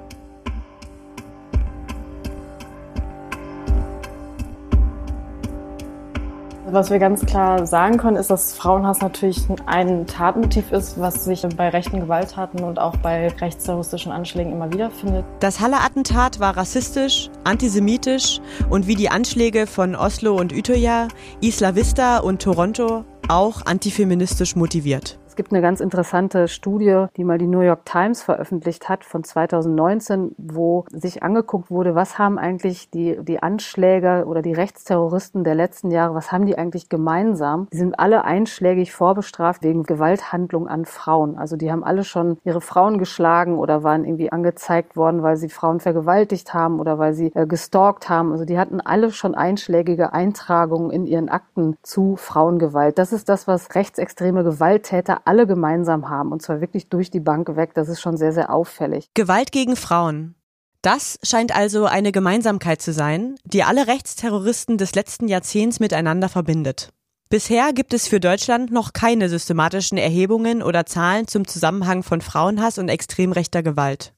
Was 6.72 6.92
wir 6.92 7.00
ganz 7.00 7.26
klar 7.26 7.66
sagen 7.66 7.98
können, 7.98 8.16
ist, 8.16 8.30
dass 8.30 8.54
Frauenhass 8.54 9.02
natürlich 9.02 9.42
ein 9.66 10.06
Tatmotiv 10.06 10.72
ist, 10.72 11.00
was 11.00 11.26
sich 11.26 11.44
bei 11.58 11.70
rechten 11.70 12.00
Gewalttaten 12.00 12.64
und 12.64 12.78
auch 12.78 12.96
bei 12.98 13.30
rechtsterroristischen 13.30 14.12
Anschlägen 14.12 14.52
immer 14.52 14.72
wieder 14.72 14.92
findet. 14.92 15.26
Das 15.40 15.60
Halle-Attentat 15.60 16.40
war 16.40 16.56
rassistisch, 16.56 17.32
antisemitisch 17.44 18.40
und 18.70 18.86
wie 18.86 18.96
die 18.96 19.10
Anschläge 19.10 19.66
von 19.66 19.96
Oslo 19.96 20.36
und 20.36 20.54
Utøya, 20.54 21.08
Isla 21.42 21.76
Vista 21.76 22.20
und 22.20 22.42
Toronto 22.42 23.04
auch 23.28 23.66
antifeministisch 23.66 24.56
motiviert 24.56 25.20
gibt 25.40 25.54
eine 25.54 25.62
ganz 25.62 25.80
interessante 25.80 26.50
Studie, 26.50 27.06
die 27.16 27.24
mal 27.24 27.38
die 27.38 27.48
New 27.48 27.62
York 27.62 27.86
Times 27.86 28.22
veröffentlicht 28.22 28.90
hat 28.90 29.06
von 29.06 29.24
2019, 29.24 30.36
wo 30.38 30.84
sich 30.92 31.24
angeguckt 31.24 31.72
wurde, 31.72 31.96
was 31.96 32.20
haben 32.20 32.38
eigentlich 32.38 32.90
die, 32.90 33.18
die 33.24 33.42
Anschläge 33.42 34.26
oder 34.28 34.42
die 34.42 34.52
Rechtsterroristen 34.52 35.46
der 35.46 35.56
letzten 35.56 35.92
Jahre, 35.92 36.14
was 36.14 36.34
haben 36.34 36.46
die 36.46 36.58
eigentlich 36.58 36.90
gemeinsam? 36.90 37.70
Die 37.72 37.78
sind 37.78 37.98
alle 37.98 38.26
einschlägig 38.26 38.92
vorbestraft 38.92 39.64
wegen 39.64 39.84
Gewalthandlung 39.84 40.68
an 40.68 40.84
Frauen. 40.84 41.38
Also 41.38 41.56
die 41.56 41.72
haben 41.72 41.86
alle 41.86 42.04
schon 42.04 42.38
ihre 42.44 42.60
Frauen 42.60 42.98
geschlagen 42.98 43.58
oder 43.58 43.82
waren 43.82 44.04
irgendwie 44.04 44.34
angezeigt 44.34 44.98
worden, 44.98 45.24
weil 45.24 45.38
sie 45.38 45.48
Frauen 45.48 45.80
vergewaltigt 45.80 46.54
haben 46.54 46.82
oder 46.82 47.00
weil 47.00 47.14
sie 47.14 47.32
äh, 47.34 47.48
gestalkt 47.48 48.10
haben. 48.10 48.34
Also 48.34 48.44
die 48.44 48.60
hatten 48.60 48.82
alle 48.82 49.14
schon 49.14 49.36
einschlägige 49.36 50.12
Eintragungen 50.12 50.92
in 50.92 51.06
ihren 51.06 51.30
Akten 51.30 51.78
zu 51.82 52.18
Frauengewalt. 52.18 52.98
Das 52.98 53.14
ist 53.14 53.30
das, 53.30 53.48
was 53.48 53.74
rechtsextreme 53.74 54.44
Gewalttäter 54.44 55.22
alle 55.30 55.46
gemeinsam 55.46 56.10
haben 56.10 56.32
und 56.32 56.42
zwar 56.42 56.60
wirklich 56.60 56.90
durch 56.90 57.12
die 57.12 57.20
Bank 57.20 57.56
weg. 57.56 57.76
Das 57.76 57.88
ist 57.88 58.02
schon 58.02 58.18
sehr, 58.18 58.34
sehr 58.34 58.52
auffällig. 58.52 59.12
Gewalt 59.14 59.52
gegen 59.52 59.76
Frauen. 59.76 60.34
Das 60.82 61.20
scheint 61.22 61.56
also 61.56 61.86
eine 61.86 62.12
Gemeinsamkeit 62.12 62.82
zu 62.82 62.94
sein, 62.94 63.36
die 63.44 63.64
alle 63.64 63.86
Rechtsterroristen 63.86 64.80
des 64.80 64.96
letzten 64.96 65.28
Jahrzehnts 65.28 65.80
miteinander 65.80 66.30
verbindet. 66.30 66.90
Bisher 67.30 67.74
gibt 67.74 67.94
es 67.94 68.08
für 68.08 68.20
Deutschland 68.20 68.72
noch 68.72 68.92
keine 68.92 69.30
systematischen 69.30 70.00
Erhebungen 70.00 70.64
oder 70.64 70.88
Zahlen 70.88 71.28
zum 71.28 71.46
Zusammenhang 71.46 72.02
von 72.02 72.22
Frauenhass 72.22 72.80
und 72.80 72.90
extrem 72.90 73.32
rechter 73.32 73.62
Gewalt. 73.62 74.14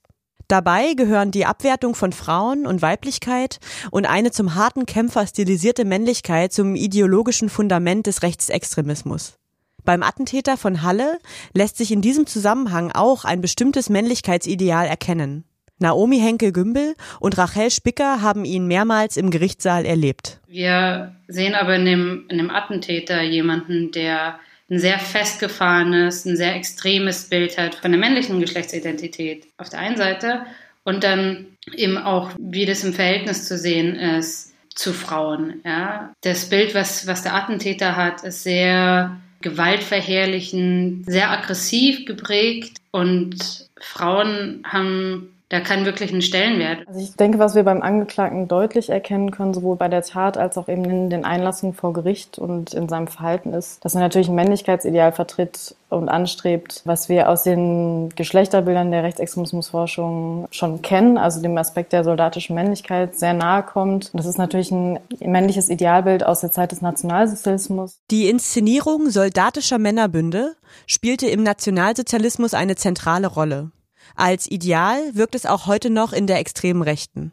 Dabei 0.48 0.94
gehören 0.94 1.32
die 1.32 1.46
Abwertung 1.46 1.94
von 1.94 2.13
Frauen 2.13 2.65
und 2.65 2.82
Weiblichkeit 2.82 3.60
und 3.89 4.06
eine 4.06 4.32
zum 4.32 4.56
harten 4.56 4.86
Kämpfer 4.86 5.27
stilisierte 5.27 5.84
Männlichkeit 5.84 6.53
zum 6.53 6.75
ideologischen 6.75 7.50
Fundament 7.50 8.08
des 8.08 8.22
Rechtsextremismus. 8.22 9.41
Beim 9.84 10.04
Attentäter 10.04 10.58
von 10.58 10.82
Halle 10.84 11.18
lässt 11.54 11.78
sich 11.78 11.92
in 11.92 12.02
diesem 12.02 12.28
Zusammenhang 12.28 12.92
auch 12.92 13.26
ein 13.26 13.42
bestimmtes 13.42 13.90
Männlichkeitsideal 13.90 14.88
erkennen. 14.88 15.44
Naomi 15.80 16.20
Henkel-Gümbel 16.20 16.94
und 17.20 17.38
Rachel 17.38 17.72
Spicker 17.72 18.22
haben 18.22 18.46
ihn 18.46 18.68
mehrmals 18.68 19.18
im 19.18 19.32
Gerichtssaal 19.32 19.86
erlebt. 19.86 20.40
Wir 20.48 21.16
sehen 21.28 21.56
aber 21.56 21.76
in 21.76 21.86
dem, 21.86 22.26
in 22.30 22.38
dem 22.38 22.52
Attentäter 22.52 23.22
jemanden, 23.24 23.92
der 23.92 24.40
ein 24.70 24.80
sehr 24.80 25.00
festgefahrenes, 25.00 26.26
ein 26.26 26.38
sehr 26.38 26.56
extremes 26.56 27.30
Bild 27.30 27.58
hat 27.58 27.76
von 27.76 27.92
der 27.92 28.00
männlichen 28.00 28.40
Geschlechtsidentität 28.40 29.48
auf 29.58 29.70
der 29.70 29.80
einen 29.80 29.98
Seite 29.98 30.46
und 30.84 31.04
dann 31.04 31.48
eben 31.76 31.98
auch, 31.98 32.32
wie 32.40 32.66
das 32.66 32.84
im 32.84 32.94
Verhältnis 32.94 33.48
zu 33.48 33.58
sehen 33.58 33.96
ist 33.96 34.54
zu 34.70 34.94
Frauen. 34.94 35.62
Ja. 35.66 36.14
Das 36.22 36.46
Bild, 36.46 36.74
was, 36.74 37.06
was 37.06 37.24
der 37.24 37.36
Attentäter 37.36 37.96
hat, 37.96 38.24
ist 38.24 38.44
sehr 38.44 39.20
gewaltverherrlichen, 39.42 41.04
sehr 41.08 41.32
aggressiv 41.32 42.06
geprägt. 42.06 42.78
Und 42.92 43.70
Frauen 43.80 44.64
haben 44.66 45.30
da 45.51 45.60
keinen 45.60 45.86
wirklichen 45.86 46.22
Stellenwert. 46.22 46.88
Also 46.88 47.01
ich 47.01 47.15
denke, 47.15 47.38
was 47.38 47.55
wir 47.55 47.63
beim 47.63 47.81
Angeklagten 47.81 48.48
deutlich 48.48 48.89
erkennen 48.89 49.31
können, 49.31 49.53
sowohl 49.53 49.75
bei 49.75 49.89
der 49.89 50.01
Tat 50.01 50.38
als 50.38 50.58
auch 50.58 50.70
eben 50.70 50.86
in 50.86 51.10
den 51.10 51.25
Einlassungen 51.25 51.75
vor 51.75 51.91
Gericht 51.91 52.39
und 52.39 52.74
in 52.74 52.88
seinem 52.88 53.08
Verhalten 53.08 53.53
ist, 53.53 53.84
dass 53.84 53.93
er 53.93 54.00
natürlich 54.00 54.29
ein 54.29 54.36
Männlichkeitsideal 54.36 55.12
vertritt 55.12 55.75
und 55.89 56.08
anstrebt, 56.08 56.81
was 56.86 57.10
wir 57.10 57.27
aus 57.27 57.43
den 57.43 58.10
Geschlechterbildern 58.15 58.91
der 58.91 59.03
Rechtsextremismusforschung 59.03 60.48
schon 60.51 60.81
kennen, 60.81 61.17
also 61.17 61.41
dem 61.41 61.58
Aspekt 61.58 61.91
der 61.91 62.05
soldatischen 62.05 62.55
Männlichkeit 62.55 63.20
sehr 63.20 63.34
nahe 63.34 63.63
kommt. 63.63 64.10
das 64.13 64.25
ist 64.25 64.38
natürlich 64.38 64.72
ein 64.72 65.00
männliches 65.20 65.67
Idealbild 65.67 66.25
aus 66.25 66.39
der 66.39 66.53
Zeit 66.53 66.72
des 66.72 66.81
Nationalsozialismus. 66.81 68.00
Die 68.10 68.29
Inszenierung 68.29 69.10
soldatischer 69.10 69.79
Männerbünde 69.79 70.55
spielte 70.88 71.27
im 71.27 71.43
Nationalsozialismus 71.43 72.53
eine 72.53 72.77
zentrale 72.77 73.27
Rolle. 73.27 73.72
Als 74.15 74.50
Ideal 74.50 75.15
wirkt 75.15 75.36
es 75.36 75.46
auch 75.46 75.65
heute 75.68 75.89
noch 75.89 76.13
in 76.13 76.27
der 76.27 76.39
extremen 76.39 76.82
Rechten. 76.82 77.32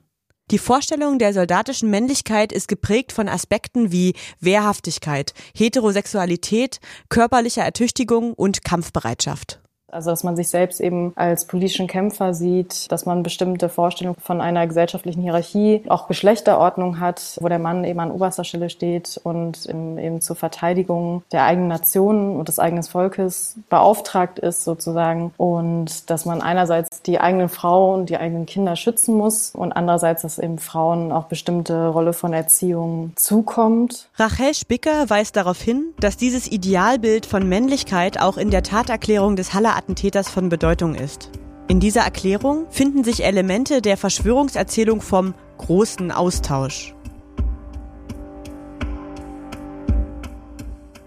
Die 0.51 0.59
Vorstellung 0.59 1.19
der 1.19 1.35
soldatischen 1.35 1.91
Männlichkeit 1.91 2.53
ist 2.53 2.69
geprägt 2.69 3.13
von 3.13 3.29
Aspekten 3.29 3.93
wie 3.93 4.15
Wehrhaftigkeit, 4.41 5.35
Heterosexualität, 5.55 6.81
körperlicher 7.11 7.63
Ertüchtigung 7.63 8.33
und 8.33 8.65
Kampfbereitschaft. 8.65 9.61
Also 9.91 10.11
dass 10.11 10.25
man 10.25 10.37
sich 10.37 10.49
selbst 10.49 10.81
eben 10.81 11.13
als 11.17 11.47
politischen 11.47 11.87
Kämpfer 11.87 12.35
sieht, 12.35 12.91
dass 12.93 13.07
man 13.07 13.23
bestimmte 13.23 13.69
Vorstellungen 13.69 14.19
von 14.21 14.41
einer 14.41 14.67
gesellschaftlichen 14.67 15.23
Hierarchie, 15.23 15.83
auch 15.89 16.09
Geschlechterordnung 16.09 17.01
hat, 17.01 17.39
wo 17.41 17.49
der 17.49 17.59
Mann 17.59 17.85
eben 17.85 18.01
an 18.01 18.11
oberster 18.11 18.45
Stelle 18.45 18.71
steht 18.71 19.21
und 19.25 19.67
eben 19.67 20.21
zur 20.21 20.37
Verteidigung 20.37 21.23
der 21.33 21.45
eigenen 21.45 21.69
Nation 21.69 22.37
und 22.37 22.49
des 22.49 22.59
eigenen 22.59 22.83
Volkes 22.83 23.57
beauftragt 23.71 24.39
ist 24.39 24.65
sozusagen. 24.65 25.33
Und 25.37 26.11
dass 26.11 26.27
man 26.27 26.43
einerseits 26.43 27.03
die 27.03 27.21
eigenen 27.21 27.49
Frauen 27.49 28.01
und 28.01 28.11
die 28.11 28.19
eigenen 28.19 28.47
Kinder 28.47 28.77
schützen 28.77 29.15
muss 29.15 29.55
und 29.55 29.73
andererseits, 29.73 30.23
dass 30.23 30.39
eben 30.39 30.59
Frauen 30.59 31.13
auch 31.13 31.25
bestimmte 31.25 31.89
Rolle 31.89 32.13
von 32.13 32.33
Erziehung 32.33 33.13
zukommt. 33.17 34.09
Rachel 34.17 34.55
Spicker 34.55 35.09
weist 35.09 35.37
darauf 35.37 35.61
hin, 35.61 35.95
dass 35.99 36.17
dieses 36.17 36.51
Idealbild 36.51 37.25
von 37.25 37.49
Männlichkeit 37.49 38.21
auch 38.21 38.37
in 38.37 38.51
der 38.51 38.63
Taterklärung 38.63 39.37
des 39.37 39.55
Haller 39.55 39.78
Attentäters 39.79 40.29
von 40.29 40.49
Bedeutung 40.49 40.95
ist. 40.95 41.31
In 41.69 41.81
dieser 41.81 42.01
Erklärung 42.01 42.67
finden 42.71 43.05
sich 43.05 43.25
Elemente 43.25 43.81
der 43.81 43.97
Verschwörungserzählung 43.97 45.01
vom 45.01 45.35
großen 45.59 46.11
Austausch. 46.11 46.95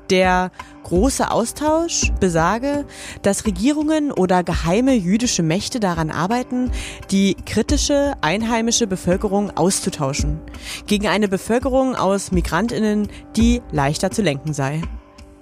Der 0.09 0.51
große 0.83 1.31
Austausch 1.31 2.11
besage, 2.19 2.85
dass 3.21 3.45
Regierungen 3.45 4.11
oder 4.11 4.43
geheime 4.43 4.93
jüdische 4.93 5.41
Mächte 5.41 5.79
daran 5.79 6.11
arbeiten, 6.11 6.71
die 7.11 7.35
kritische 7.45 8.13
einheimische 8.21 8.87
Bevölkerung 8.87 9.55
auszutauschen 9.55 10.39
gegen 10.85 11.07
eine 11.07 11.27
Bevölkerung 11.27 11.95
aus 11.95 12.31
Migrantinnen, 12.31 13.07
die 13.35 13.61
leichter 13.71 14.11
zu 14.11 14.21
lenken 14.21 14.53
sei. 14.53 14.81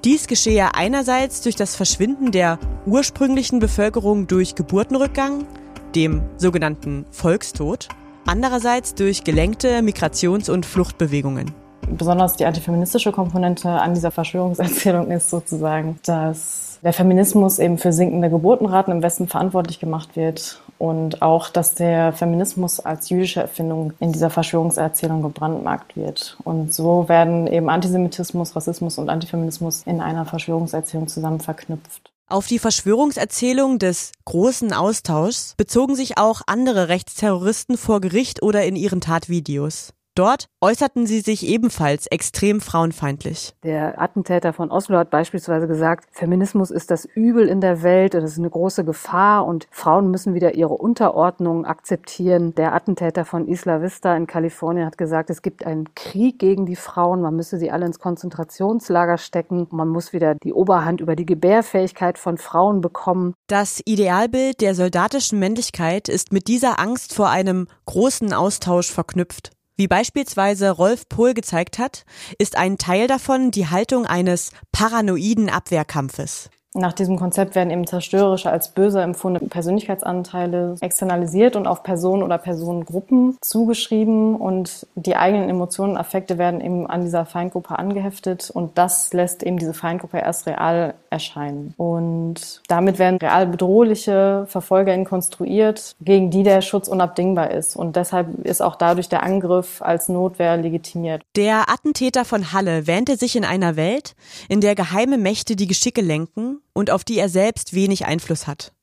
Dies 0.05 0.27
geschehe 0.27 0.75
einerseits 0.75 1.41
durch 1.41 1.57
das 1.57 1.75
Verschwinden 1.75 2.31
der 2.31 2.57
ursprünglichen 2.85 3.59
Bevölkerung 3.59 4.27
durch 4.27 4.55
Geburtenrückgang, 4.55 5.45
dem 5.93 6.21
sogenannten 6.37 7.05
Volkstod, 7.11 7.89
andererseits 8.25 8.95
durch 8.95 9.25
gelenkte 9.25 9.81
Migrations- 9.81 10.49
und 10.49 10.65
Fluchtbewegungen. 10.65 11.51
Besonders 11.89 12.37
die 12.37 12.45
antifeministische 12.45 13.11
Komponente 13.11 13.69
an 13.69 13.93
dieser 13.93 14.11
Verschwörungserzählung 14.11 15.11
ist 15.11 15.29
sozusagen, 15.29 15.99
dass 16.05 16.68
der 16.81 16.93
Feminismus 16.93 17.59
eben 17.59 17.77
für 17.77 17.91
sinkende 17.91 18.29
Geburtenraten 18.29 18.93
im 18.93 19.03
Westen 19.03 19.27
verantwortlich 19.27 19.79
gemacht 19.79 20.15
wird 20.15 20.61
und 20.77 21.21
auch, 21.21 21.49
dass 21.49 21.75
der 21.75 22.13
Feminismus 22.13 22.79
als 22.79 23.09
jüdische 23.09 23.41
Erfindung 23.41 23.93
in 23.99 24.13
dieser 24.13 24.29
Verschwörungserzählung 24.29 25.21
gebrandmarkt 25.21 25.97
wird. 25.97 26.37
Und 26.43 26.73
so 26.73 27.09
werden 27.09 27.47
eben 27.47 27.69
Antisemitismus, 27.69 28.55
Rassismus 28.55 28.97
und 28.97 29.09
Antifeminismus 29.09 29.83
in 29.85 30.01
einer 30.01 30.25
Verschwörungserzählung 30.25 31.07
zusammen 31.07 31.39
verknüpft. 31.39 32.11
Auf 32.31 32.45
die 32.45 32.59
Verschwörungserzählung 32.59 33.79
des 33.79 34.11
großen 34.25 34.71
Austauschs 34.71 35.55
bezogen 35.57 35.95
sich 35.95 36.19
auch 36.19 36.41
andere 36.45 36.87
Rechtsterroristen 36.87 37.75
vor 37.75 38.01
Gericht 38.01 38.43
oder 38.43 38.63
in 38.65 38.75
ihren 38.75 39.01
Tatvideos. 39.01 39.93
Dort 40.19 40.47
äußerten 40.59 41.07
sie 41.07 41.21
sich 41.21 41.47
ebenfalls 41.47 42.05
extrem 42.07 42.59
frauenfeindlich. 42.59 43.55
Der 43.63 44.01
Attentäter 44.01 44.51
von 44.51 44.69
Oslo 44.69 44.97
hat 44.97 45.11
beispielsweise 45.11 45.65
gesagt, 45.65 46.09
Feminismus 46.11 46.71
ist 46.71 46.91
das 46.91 47.05
Übel 47.05 47.47
in 47.47 47.61
der 47.61 47.83
Welt 47.83 48.15
und 48.15 48.23
es 48.23 48.33
ist 48.33 48.39
eine 48.39 48.49
große 48.49 48.83
Gefahr 48.83 49.45
und 49.45 49.69
Frauen 49.71 50.11
müssen 50.11 50.33
wieder 50.33 50.55
ihre 50.55 50.73
Unterordnung 50.73 51.63
akzeptieren. 51.63 52.53
Der 52.55 52.73
Attentäter 52.73 53.23
von 53.23 53.47
Isla 53.47 53.81
Vista 53.81 54.13
in 54.17 54.27
Kalifornien 54.27 54.85
hat 54.85 54.97
gesagt, 54.97 55.29
es 55.29 55.41
gibt 55.41 55.65
einen 55.65 55.95
Krieg 55.95 56.37
gegen 56.37 56.65
die 56.65 56.75
Frauen, 56.75 57.21
man 57.21 57.37
müsse 57.37 57.57
sie 57.57 57.71
alle 57.71 57.85
ins 57.85 57.99
Konzentrationslager 57.99 59.17
stecken, 59.17 59.67
man 59.71 59.87
muss 59.87 60.11
wieder 60.11 60.35
die 60.35 60.51
Oberhand 60.51 60.99
über 60.99 61.15
die 61.15 61.25
Gebärfähigkeit 61.25 62.17
von 62.17 62.37
Frauen 62.37 62.81
bekommen. 62.81 63.35
Das 63.47 63.81
Idealbild 63.85 64.59
der 64.59 64.75
soldatischen 64.75 65.39
Männlichkeit 65.39 66.09
ist 66.09 66.33
mit 66.33 66.49
dieser 66.49 66.77
Angst 66.77 67.13
vor 67.13 67.29
einem 67.29 67.67
großen 67.85 68.33
Austausch 68.33 68.91
verknüpft. 68.91 69.51
Wie 69.79 69.87
beispielsweise 69.87 70.71
Rolf 70.71 71.07
Pohl 71.07 71.33
gezeigt 71.33 71.79
hat, 71.79 72.03
ist 72.37 72.57
ein 72.57 72.77
Teil 72.77 73.07
davon 73.07 73.49
die 73.49 73.69
Haltung 73.69 74.05
eines 74.05 74.51
paranoiden 74.73 75.49
Abwehrkampfes. 75.49 76.49
Nach 76.75 76.93
diesem 76.93 77.17
Konzept 77.17 77.55
werden 77.55 77.71
eben 77.71 77.87
zerstörerische 77.87 78.51
als 78.51 78.69
böse 78.69 79.01
empfundene 79.01 79.49
Persönlichkeitsanteile 79.49 80.75
externalisiert 80.81 81.55
und 81.55 81.65
auf 81.65 81.81
Personen 81.81 82.21
oder 82.21 82.37
Personengruppen 82.37 83.37
zugeschrieben 83.41 84.35
und 84.35 84.85
die 84.93 85.15
eigenen 85.15 85.49
Emotionen 85.49 85.93
und 85.93 85.97
Affekte 85.97 86.37
werden 86.37 86.61
eben 86.61 86.85
an 86.85 87.01
dieser 87.01 87.25
Feindgruppe 87.25 87.79
angeheftet 87.79 88.51
und 88.51 88.77
das 88.77 89.11
lässt 89.13 89.41
eben 89.41 89.57
diese 89.57 89.73
Feindgruppe 89.73 90.19
erst 90.19 90.45
real 90.45 90.93
erscheinen. 91.09 91.73
Und 91.75 92.61
damit 92.67 92.99
werden 92.99 93.17
real 93.17 93.47
bedrohliche 93.47 94.45
VerfolgerInnen 94.47 95.05
konstruiert, 95.05 95.95
gegen 96.01 96.29
die 96.29 96.43
der 96.43 96.61
Schutz 96.61 96.87
unabdingbar 96.87 97.49
ist 97.49 97.75
und 97.75 97.95
deshalb 97.95 98.45
ist 98.45 98.61
auch 98.61 98.75
dadurch 98.75 99.09
der 99.09 99.23
Angriff 99.23 99.81
als 99.81 100.07
Notwehr 100.07 100.55
legitimiert. 100.57 101.23
Der 101.35 101.67
Attentäter 101.71 102.25
von 102.25 102.53
Halle 102.53 102.85
wähnte 102.85 103.17
sich 103.17 103.35
in 103.35 103.43
einer 103.43 103.75
Welt, 103.75 104.15
in 104.49 104.61
der 104.61 104.75
geheime 104.75 105.17
Mächte 105.17 105.55
die 105.55 105.67
Geschicke 105.67 106.01
lenken 106.01 106.59
und 106.79 106.91
auf 106.91 107.03
die 107.03 107.19
er 107.19 107.29
selbst 107.29 107.73
wenig 107.73 108.05
Einfluss 108.05 108.47
hat. 108.47 108.73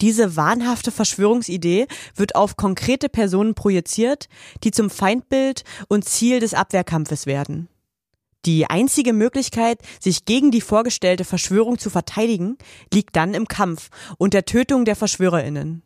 Diese 0.00 0.36
wahnhafte 0.36 0.90
Verschwörungsidee 0.90 1.86
wird 2.14 2.34
auf 2.34 2.56
konkrete 2.56 3.08
Personen 3.08 3.54
projiziert, 3.54 4.28
die 4.64 4.70
zum 4.70 4.88
Feindbild 4.90 5.64
und 5.88 6.08
Ziel 6.08 6.40
des 6.40 6.54
Abwehrkampfes 6.54 7.26
werden. 7.26 7.68
Die 8.46 8.66
einzige 8.66 9.12
Möglichkeit, 9.12 9.80
sich 10.00 10.24
gegen 10.24 10.50
die 10.50 10.60
vorgestellte 10.60 11.24
Verschwörung 11.24 11.78
zu 11.78 11.90
verteidigen, 11.90 12.56
liegt 12.94 13.14
dann 13.16 13.34
im 13.34 13.46
Kampf 13.46 13.90
und 14.16 14.32
der 14.32 14.44
Tötung 14.44 14.84
der 14.84 14.96
Verschwörerinnen. 14.96 15.82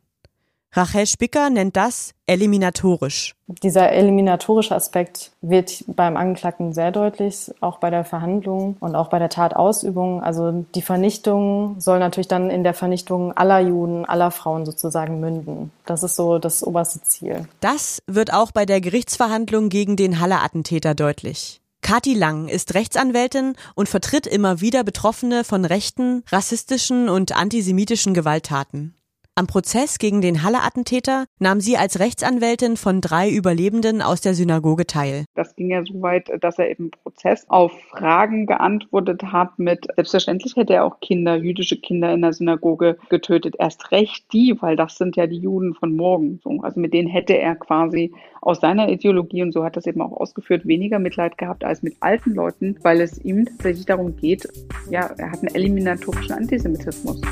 Rachel 0.75 1.07
Spicker 1.07 1.51
nennt 1.51 1.77
das 1.77 2.13
eliminatorisch. 2.27 3.35
Dieser 3.47 3.93
eliminatorische 3.93 4.75
Aspekt 4.75 5.33
wird 5.43 5.85
beim 5.87 6.17
Angeklagten 6.17 6.73
sehr 6.73 6.93
deutlich, 6.93 7.53
auch 7.61 7.77
bei 7.79 7.91
der 7.91 8.05
Verhandlung 8.05 8.79
und 8.81 8.95
auch 8.95 9.11
bei 9.11 9.19
der 9.19 9.29
Tatausübung. 9.29 10.23
Also 10.23 10.65
die 10.75 10.81
Vernichtung 10.81 11.77
soll 11.79 11.99
natürlich 11.99 12.29
dann 12.29 12.49
in 12.49 12.65
der 12.65 12.73
Vernichtung 12.73 13.37
aller 13.37 13.61
Juden, 13.61 14.07
aller 14.07 14.31
Frauen 14.31 14.65
sozusagen 14.65 15.21
münden. 15.21 15.71
Das 15.85 16.03
ist 16.03 16.17
so 16.17 16.39
das 16.39 16.65
oberste 16.65 17.03
Ziel. 17.03 17.47
Das 17.61 17.99
wird 18.07 18.33
auch 18.33 18.51
bei 18.51 18.65
der 18.65 18.81
Gerichtsverhandlung 18.81 19.69
gegen 19.69 19.97
den 19.97 20.21
Halle-Attentäter 20.21 20.95
deutlich. 20.95 21.61
Kati 21.83 22.15
Lang 22.15 22.49
ist 22.49 22.73
Rechtsanwältin 22.73 23.57
und 23.75 23.91
vertritt 23.91 24.27
immer 24.27 24.63
wieder 24.63 24.85
Betroffene 24.85 25.45
von 25.45 25.67
rechten, 25.67 26.23
rassistischen 26.31 27.11
und 27.11 27.37
antisemitischen 27.37 28.15
Gewalttaten. 28.15 28.95
Am 29.35 29.47
Prozess 29.47 29.99
gegen 29.99 30.21
den 30.21 30.43
Halle-Attentäter 30.43 31.25
nahm 31.39 31.63
sie 31.63 31.79
als 31.79 31.99
Rechtsanwältin 31.99 32.77
von 32.77 33.01
drei 33.01 33.31
Überlebenden 33.31 34.03
aus 34.03 34.21
der 34.21 34.35
Synagoge 34.35 34.87
teil. 34.87 35.25
Das 35.35 35.57
ging 35.57 35.71
ja 35.71 35.83
so 35.87 36.03
weit, 36.03 36.31
dass 36.43 36.59
er 36.59 36.69
im 36.79 36.91
Prozess 36.91 37.49
auf 37.49 37.73
Fragen 37.89 38.45
geantwortet 38.45 39.23
hat 39.23 39.59
mit, 39.59 39.87
selbstverständlich 39.95 40.57
hätte 40.57 40.75
er 40.75 40.85
auch 40.85 41.01
Kinder, 41.01 41.37
jüdische 41.37 41.81
Kinder 41.81 42.13
in 42.13 42.21
der 42.21 42.35
Synagoge 42.35 42.99
getötet. 43.09 43.55
Erst 43.59 43.91
recht 43.91 44.31
die, 44.35 44.55
weil 44.61 44.77
das 44.77 44.99
sind 44.99 45.17
ja 45.17 45.27
die 45.27 45.39
Juden 45.39 45.73
von 45.73 45.97
morgen. 45.97 46.39
Also 46.63 46.79
mit 46.79 46.93
denen 46.93 47.09
hätte 47.09 47.33
er 47.39 47.57
quasi 47.57 48.13
aus 48.43 48.61
seiner 48.61 48.91
Ideologie, 48.91 49.41
und 49.41 49.53
so 49.53 49.65
hat 49.65 49.79
das 49.79 49.87
eben 49.87 50.03
auch 50.03 50.13
ausgeführt, 50.13 50.67
weniger 50.67 50.99
Mitleid 50.99 51.39
gehabt 51.39 51.65
als 51.65 51.83
mit 51.83 51.97
alten 52.01 52.35
Leuten, 52.35 52.77
weil 52.83 53.01
es 53.01 53.19
ihm 53.25 53.47
tatsächlich 53.47 53.87
darum 53.87 54.15
geht, 54.15 54.47
ja, 54.91 55.07
er 55.17 55.33
hat 55.33 55.39
einen 55.39 55.55
eliminatorischen 55.55 56.35
Antisemitismus. 56.35 57.23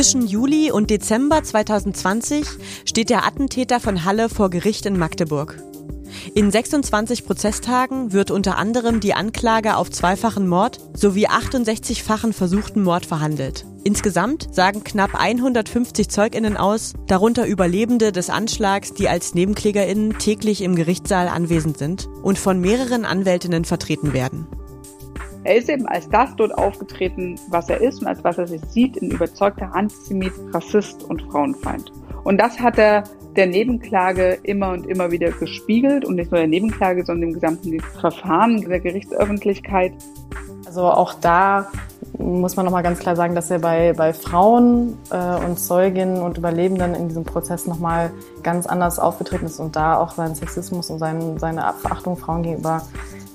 Zwischen 0.00 0.26
Juli 0.26 0.72
und 0.72 0.88
Dezember 0.88 1.42
2020 1.42 2.46
steht 2.86 3.10
der 3.10 3.26
Attentäter 3.26 3.80
von 3.80 4.06
Halle 4.06 4.30
vor 4.30 4.48
Gericht 4.48 4.86
in 4.86 4.98
Magdeburg. 4.98 5.62
In 6.34 6.50
26 6.50 7.26
Prozesstagen 7.26 8.10
wird 8.14 8.30
unter 8.30 8.56
anderem 8.56 9.00
die 9.00 9.12
Anklage 9.12 9.76
auf 9.76 9.90
zweifachen 9.90 10.48
Mord 10.48 10.80
sowie 10.94 11.28
68-fachen 11.28 12.32
versuchten 12.32 12.82
Mord 12.82 13.04
verhandelt. 13.04 13.66
Insgesamt 13.84 14.48
sagen 14.54 14.84
knapp 14.84 15.14
150 15.14 16.08
Zeuginnen 16.08 16.56
aus, 16.56 16.94
darunter 17.06 17.44
Überlebende 17.44 18.10
des 18.10 18.30
Anschlags, 18.30 18.94
die 18.94 19.10
als 19.10 19.34
Nebenklägerinnen 19.34 20.18
täglich 20.18 20.62
im 20.62 20.76
Gerichtssaal 20.76 21.28
anwesend 21.28 21.76
sind 21.76 22.08
und 22.22 22.38
von 22.38 22.58
mehreren 22.58 23.04
Anwältinnen 23.04 23.66
vertreten 23.66 24.14
werden. 24.14 24.46
Er 25.44 25.56
ist 25.56 25.68
eben 25.68 25.86
als 25.86 26.08
das 26.08 26.34
dort 26.36 26.56
aufgetreten, 26.56 27.36
was 27.48 27.68
er 27.68 27.80
ist 27.80 28.02
und 28.02 28.08
als 28.08 28.22
was 28.24 28.38
er 28.38 28.46
sich 28.46 28.60
sieht, 28.68 29.00
ein 29.00 29.10
überzeugter 29.10 29.74
Antisemit, 29.74 30.32
Rassist 30.52 31.04
und 31.04 31.22
Frauenfeind. 31.22 31.92
Und 32.24 32.38
das 32.38 32.60
hat 32.60 32.78
er 32.78 33.04
der 33.36 33.46
Nebenklage 33.46 34.38
immer 34.42 34.70
und 34.70 34.86
immer 34.86 35.10
wieder 35.10 35.30
gespiegelt 35.30 36.04
und 36.04 36.16
nicht 36.16 36.30
nur 36.30 36.40
der 36.40 36.48
Nebenklage, 36.48 37.04
sondern 37.04 37.30
im 37.30 37.34
gesamten 37.34 37.80
Verfahren 37.80 38.60
der 38.68 38.80
Gerichtsöffentlichkeit. 38.80 39.92
Also 40.66 40.82
auch 40.82 41.14
da 41.14 41.68
muss 42.18 42.56
man 42.56 42.64
nochmal 42.64 42.82
ganz 42.82 42.98
klar 42.98 43.16
sagen, 43.16 43.34
dass 43.34 43.50
er 43.50 43.60
bei, 43.60 43.94
bei 43.96 44.12
Frauen 44.12 44.98
äh, 45.10 45.44
und 45.44 45.58
Zeuginnen 45.58 46.20
und 46.20 46.38
Überlebenden 46.38 46.94
in 46.94 47.08
diesem 47.08 47.24
Prozess 47.24 47.66
nochmal 47.66 48.10
ganz 48.42 48.66
anders 48.66 48.98
aufgetreten 48.98 49.46
ist 49.46 49.58
und 49.58 49.74
da 49.74 49.96
auch 49.96 50.12
seinen 50.12 50.34
Sexismus 50.34 50.90
und 50.90 50.98
seinen, 50.98 51.38
seine 51.38 51.72
Verachtung 51.80 52.16
Frauen 52.16 52.42
gegenüber 52.42 52.82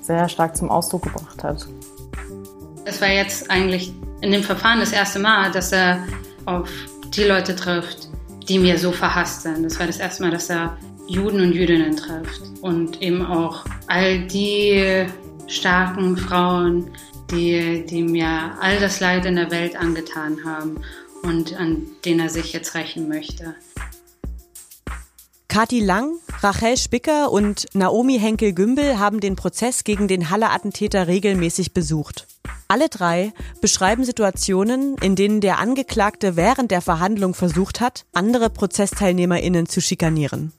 sehr 0.02 0.28
stark 0.28 0.56
zum 0.56 0.70
Ausdruck 0.70 1.02
gebracht 1.02 1.42
hat. 1.42 1.66
Es 2.86 3.00
war 3.00 3.10
jetzt 3.10 3.50
eigentlich 3.50 3.92
in 4.20 4.30
dem 4.30 4.44
Verfahren 4.44 4.78
das 4.78 4.92
erste 4.92 5.18
Mal, 5.18 5.50
dass 5.50 5.72
er 5.72 6.06
auf 6.44 6.70
die 7.16 7.24
Leute 7.24 7.56
trifft, 7.56 8.08
die 8.48 8.60
mir 8.60 8.78
so 8.78 8.92
verhasst 8.92 9.42
sind. 9.42 9.64
Das 9.64 9.80
war 9.80 9.88
das 9.88 9.98
erste 9.98 10.22
Mal, 10.22 10.30
dass 10.30 10.48
er 10.48 10.78
Juden 11.08 11.40
und 11.40 11.52
Jüdinnen 11.52 11.96
trifft 11.96 12.42
und 12.60 13.02
eben 13.02 13.26
auch 13.26 13.64
all 13.88 14.20
die 14.28 15.04
starken 15.48 16.16
Frauen, 16.16 16.92
die, 17.32 17.84
die 17.86 18.04
mir 18.04 18.52
all 18.60 18.78
das 18.78 19.00
Leid 19.00 19.26
in 19.26 19.34
der 19.34 19.50
Welt 19.50 19.74
angetan 19.74 20.38
haben 20.44 20.80
und 21.24 21.58
an 21.58 21.82
denen 22.04 22.20
er 22.20 22.30
sich 22.30 22.52
jetzt 22.52 22.76
rächen 22.76 23.08
möchte. 23.08 23.56
Kati 25.56 25.80
Lang, 25.80 26.12
Rachel 26.42 26.76
Spicker 26.76 27.32
und 27.32 27.64
Naomi 27.72 28.18
Henkel-Gümbel 28.18 28.98
haben 28.98 29.20
den 29.20 29.36
Prozess 29.36 29.84
gegen 29.84 30.06
den 30.06 30.28
Halle-Attentäter 30.28 31.06
regelmäßig 31.06 31.72
besucht. 31.72 32.26
Alle 32.68 32.90
drei 32.90 33.32
beschreiben 33.62 34.04
Situationen, 34.04 34.98
in 35.00 35.16
denen 35.16 35.40
der 35.40 35.58
Angeklagte 35.58 36.36
während 36.36 36.72
der 36.72 36.82
Verhandlung 36.82 37.32
versucht 37.32 37.80
hat, 37.80 38.04
andere 38.12 38.50
ProzessteilnehmerInnen 38.50 39.64
zu 39.64 39.80
schikanieren. 39.80 40.52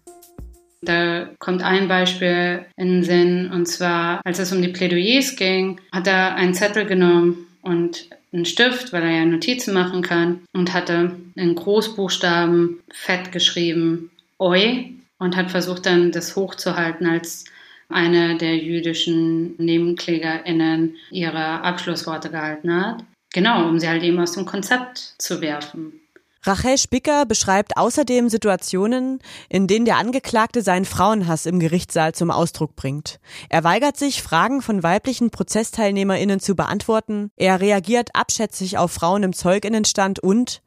Da 0.82 1.30
kommt 1.38 1.62
ein 1.62 1.88
Beispiel 1.88 2.66
in 2.76 2.88
den 2.88 3.04
Sinn, 3.04 3.52
und 3.54 3.68
zwar, 3.68 4.22
als 4.26 4.40
es 4.40 4.52
um 4.52 4.64
die 4.64 4.70
Plädoyers 4.70 5.36
ging, 5.36 5.80
hat 5.92 6.08
er 6.08 6.34
einen 6.34 6.56
Zettel 6.56 6.88
genommen 6.88 7.46
und 7.62 8.10
einen 8.34 8.46
Stift, 8.46 8.94
weil 8.94 9.04
er 9.04 9.12
ja 9.12 9.26
Notizen 9.26 9.76
machen 9.76 10.02
kann, 10.02 10.40
und 10.54 10.74
hatte 10.74 11.12
in 11.36 11.54
Großbuchstaben 11.54 12.80
fett 12.92 13.32
geschrieben, 13.32 14.10
Oi, 14.40 14.94
und 15.20 15.36
hat 15.36 15.52
versucht 15.52 15.86
dann 15.86 16.12
das 16.12 16.36
hochzuhalten 16.36 17.08
als 17.08 17.46
eine 17.90 18.38
der 18.38 18.58
jüdischen 18.58 19.56
NebenklägerInnen 19.58 20.96
ihre 21.12 21.62
Abschlussworte 21.62 22.30
gehalten 22.30 22.74
hat. 22.74 23.04
Genau, 23.34 23.68
um 23.68 23.80
sie 23.80 23.88
halt 23.88 24.04
eben 24.04 24.20
aus 24.20 24.34
dem 24.34 24.46
Konzept 24.46 25.16
zu 25.18 25.42
werfen. 25.42 26.00
Rachel 26.44 26.78
Spicker 26.78 27.26
beschreibt 27.26 27.76
außerdem 27.76 28.30
Situationen, 28.30 29.20
in 29.50 29.68
denen 29.68 29.86
der 29.86 29.98
Angeklagte 29.98 30.62
seinen 30.62 30.86
Frauenhass 30.86 31.46
im 31.46 31.60
Gerichtssaal 31.60 32.14
zum 32.14 32.32
Ausdruck 32.32 32.76
bringt. 32.76 33.20
Er 33.50 33.66
weigert 33.66 33.98
sich, 33.98 34.22
Fragen 34.22 34.62
von 34.62 34.82
weiblichen 34.82 35.30
ProzessteilnehmerInnen 35.30 36.40
zu 36.40 36.56
beantworten. 36.56 37.32
Er 37.36 37.60
reagiert 37.60 38.12
abschätzig 38.14 38.78
auf 38.78 38.92
Frauen 38.92 39.24
im 39.24 39.34
Zeuginnenstand 39.34 40.20
und 40.20 40.62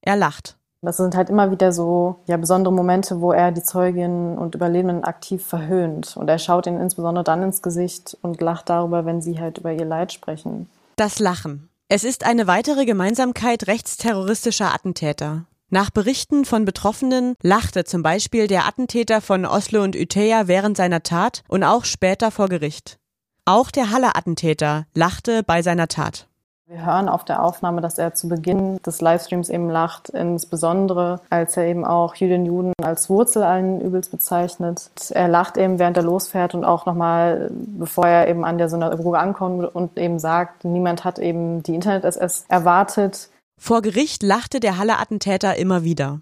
er 0.00 0.16
lacht. 0.16 0.56
Das 0.86 0.98
sind 0.98 1.16
halt 1.16 1.30
immer 1.30 1.50
wieder 1.50 1.72
so 1.72 2.20
ja, 2.26 2.36
besondere 2.36 2.72
Momente, 2.72 3.20
wo 3.20 3.32
er 3.32 3.50
die 3.50 3.64
Zeuginnen 3.64 4.38
und 4.38 4.54
Überlebenden 4.54 5.02
aktiv 5.02 5.44
verhöhnt. 5.44 6.16
Und 6.16 6.28
er 6.28 6.38
schaut 6.38 6.68
ihnen 6.68 6.80
insbesondere 6.80 7.24
dann 7.24 7.42
ins 7.42 7.60
Gesicht 7.60 8.16
und 8.22 8.40
lacht 8.40 8.68
darüber, 8.68 9.04
wenn 9.04 9.20
sie 9.20 9.40
halt 9.40 9.58
über 9.58 9.72
ihr 9.72 9.84
Leid 9.84 10.12
sprechen. 10.12 10.68
Das 10.94 11.18
Lachen. 11.18 11.68
Es 11.88 12.04
ist 12.04 12.24
eine 12.24 12.46
weitere 12.46 12.84
Gemeinsamkeit 12.84 13.66
rechtsterroristischer 13.66 14.72
Attentäter. 14.72 15.46
Nach 15.70 15.90
Berichten 15.90 16.44
von 16.44 16.64
Betroffenen 16.64 17.34
lachte 17.42 17.82
zum 17.82 18.04
Beispiel 18.04 18.46
der 18.46 18.68
Attentäter 18.68 19.20
von 19.20 19.44
Oslo 19.44 19.82
und 19.82 19.96
Utøya 19.96 20.46
während 20.46 20.76
seiner 20.76 21.02
Tat 21.02 21.42
und 21.48 21.64
auch 21.64 21.84
später 21.84 22.30
vor 22.30 22.48
Gericht. 22.48 23.00
Auch 23.44 23.72
der 23.72 23.90
Halle-Attentäter 23.90 24.86
lachte 24.94 25.42
bei 25.42 25.62
seiner 25.62 25.88
Tat. 25.88 26.28
Wir 26.68 26.84
hören 26.84 27.08
auf 27.08 27.24
der 27.24 27.44
Aufnahme, 27.44 27.80
dass 27.80 27.96
er 27.96 28.14
zu 28.14 28.28
Beginn 28.28 28.78
des 28.78 29.00
Livestreams 29.00 29.50
eben 29.50 29.70
lacht, 29.70 30.08
insbesondere 30.08 31.20
als 31.30 31.56
er 31.56 31.66
eben 31.66 31.84
auch 31.84 32.16
Jüdinnen 32.16 32.44
Juden 32.44 32.72
als 32.82 33.08
Wurzel 33.08 33.44
allen 33.44 33.80
Übels 33.80 34.08
bezeichnet. 34.08 34.90
Er 35.10 35.28
lacht 35.28 35.58
eben, 35.58 35.78
während 35.78 35.96
er 35.96 36.02
losfährt 36.02 36.56
und 36.56 36.64
auch 36.64 36.84
nochmal, 36.84 37.52
bevor 37.52 38.08
er 38.08 38.26
eben 38.26 38.44
an 38.44 38.58
der 38.58 38.68
Synagoge 38.68 39.16
ankommt 39.16 39.76
und 39.76 39.96
eben 39.96 40.18
sagt, 40.18 40.64
niemand 40.64 41.04
hat 41.04 41.20
eben 41.20 41.62
die 41.62 41.76
Internet-SS 41.76 42.46
erwartet. 42.48 43.30
Vor 43.60 43.80
Gericht 43.80 44.24
lachte 44.24 44.58
der 44.58 44.76
Halle-Attentäter 44.76 45.54
immer 45.56 45.84
wieder. 45.84 46.20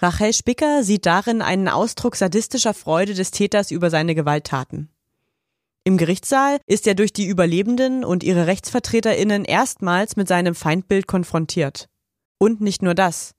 Rachel 0.00 0.34
Spicker 0.34 0.84
sieht 0.84 1.04
darin 1.04 1.42
einen 1.42 1.68
Ausdruck 1.68 2.14
sadistischer 2.14 2.74
Freude 2.74 3.14
des 3.14 3.32
Täters 3.32 3.72
über 3.72 3.90
seine 3.90 4.14
Gewalttaten. 4.14 4.88
Im 5.88 5.96
Gerichtssaal 5.96 6.58
ist 6.66 6.86
er 6.86 6.94
durch 6.94 7.14
die 7.14 7.24
Überlebenden 7.24 8.04
und 8.04 8.22
ihre 8.22 8.46
Rechtsvertreterinnen 8.46 9.46
erstmals 9.46 10.16
mit 10.16 10.28
seinem 10.28 10.54
Feindbild 10.54 11.06
konfrontiert. 11.06 11.86
Und 12.36 12.60
nicht 12.60 12.82
nur 12.82 12.92
das. 12.92 13.32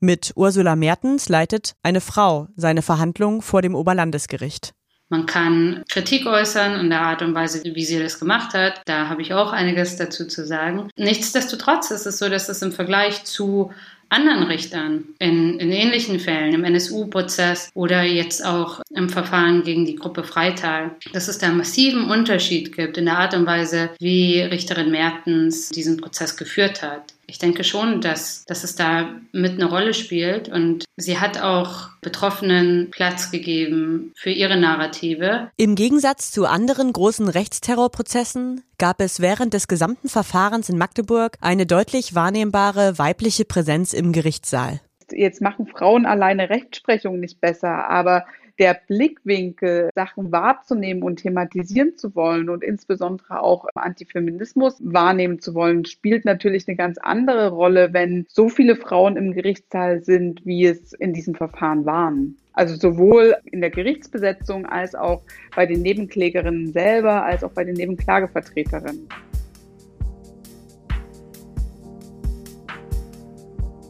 Mit 0.00 0.32
Ursula 0.36 0.76
Mertens 0.76 1.30
leitet 1.30 1.72
eine 1.82 2.02
Frau 2.02 2.48
seine 2.56 2.82
Verhandlung 2.82 3.40
vor 3.40 3.62
dem 3.62 3.74
Oberlandesgericht. 3.74 4.72
Man 5.08 5.24
kann 5.24 5.82
Kritik 5.88 6.26
äußern 6.26 6.78
in 6.78 6.90
der 6.90 7.00
Art 7.00 7.22
und 7.22 7.34
Weise, 7.34 7.62
wie 7.64 7.84
sie 7.86 7.98
das 7.98 8.20
gemacht 8.20 8.52
hat. 8.52 8.82
Da 8.84 9.08
habe 9.08 9.22
ich 9.22 9.32
auch 9.32 9.54
einiges 9.54 9.96
dazu 9.96 10.26
zu 10.26 10.44
sagen. 10.46 10.90
Nichtsdestotrotz 10.98 11.90
ist 11.90 12.04
es 12.04 12.18
so, 12.18 12.28
dass 12.28 12.50
es 12.50 12.60
im 12.60 12.72
Vergleich 12.72 13.24
zu 13.24 13.72
anderen 14.14 14.44
Richtern 14.44 15.04
in, 15.18 15.58
in 15.58 15.70
ähnlichen 15.72 16.20
Fällen, 16.20 16.54
im 16.54 16.64
NSU-Prozess 16.64 17.70
oder 17.74 18.02
jetzt 18.02 18.44
auch 18.44 18.80
im 18.94 19.08
Verfahren 19.08 19.64
gegen 19.64 19.84
die 19.84 19.96
Gruppe 19.96 20.24
Freital, 20.24 20.92
dass 21.12 21.28
es 21.28 21.38
da 21.38 21.48
einen 21.48 21.58
massiven 21.58 22.10
Unterschied 22.10 22.74
gibt 22.74 22.96
in 22.96 23.06
der 23.06 23.18
Art 23.18 23.34
und 23.34 23.46
Weise, 23.46 23.90
wie 23.98 24.40
Richterin 24.40 24.90
Mertens 24.90 25.70
diesen 25.70 25.96
Prozess 25.96 26.36
geführt 26.36 26.82
hat 26.82 27.14
ich 27.26 27.38
denke 27.38 27.64
schon, 27.64 28.00
dass, 28.00 28.44
dass 28.44 28.64
es 28.64 28.76
da 28.76 29.08
mit 29.32 29.52
eine 29.52 29.66
Rolle 29.66 29.94
spielt 29.94 30.48
und 30.48 30.84
sie 30.96 31.18
hat 31.18 31.40
auch 31.40 31.88
Betroffenen 32.00 32.90
Platz 32.90 33.30
gegeben 33.30 34.12
für 34.14 34.30
ihre 34.30 34.58
Narrative. 34.58 35.50
Im 35.56 35.74
Gegensatz 35.74 36.30
zu 36.30 36.46
anderen 36.46 36.92
großen 36.92 37.28
Rechtsterrorprozessen 37.28 38.62
gab 38.78 39.00
es 39.00 39.20
während 39.20 39.54
des 39.54 39.68
gesamten 39.68 40.08
Verfahrens 40.08 40.68
in 40.68 40.76
Magdeburg 40.76 41.36
eine 41.40 41.64
deutlich 41.64 42.14
wahrnehmbare 42.14 42.98
weibliche 42.98 43.44
Präsenz 43.44 43.94
im 43.94 44.03
Gerichtssaal. 44.12 44.80
Jetzt 45.10 45.40
machen 45.42 45.66
Frauen 45.66 46.06
alleine 46.06 46.50
Rechtsprechung 46.50 47.20
nicht 47.20 47.40
besser, 47.40 47.88
aber 47.88 48.24
der 48.58 48.78
Blickwinkel, 48.86 49.90
Sachen 49.94 50.30
wahrzunehmen 50.30 51.02
und 51.02 51.16
thematisieren 51.16 51.96
zu 51.96 52.14
wollen 52.14 52.48
und 52.48 52.62
insbesondere 52.62 53.42
auch 53.42 53.66
Antifeminismus 53.74 54.76
wahrnehmen 54.80 55.40
zu 55.40 55.54
wollen, 55.54 55.84
spielt 55.84 56.24
natürlich 56.24 56.68
eine 56.68 56.76
ganz 56.76 56.98
andere 56.98 57.50
Rolle, 57.50 57.92
wenn 57.92 58.26
so 58.28 58.48
viele 58.48 58.76
Frauen 58.76 59.16
im 59.16 59.32
Gerichtssaal 59.32 60.04
sind, 60.04 60.44
wie 60.46 60.66
es 60.66 60.92
in 60.92 61.12
diesem 61.12 61.34
Verfahren 61.34 61.84
waren. 61.84 62.36
Also 62.52 62.76
sowohl 62.76 63.36
in 63.46 63.60
der 63.60 63.70
Gerichtsbesetzung 63.70 64.66
als 64.66 64.94
auch 64.94 65.22
bei 65.56 65.66
den 65.66 65.82
Nebenklägerinnen 65.82 66.72
selber, 66.72 67.24
als 67.24 67.42
auch 67.42 67.50
bei 67.50 67.64
den 67.64 67.74
Nebenklagevertreterinnen. 67.74 69.08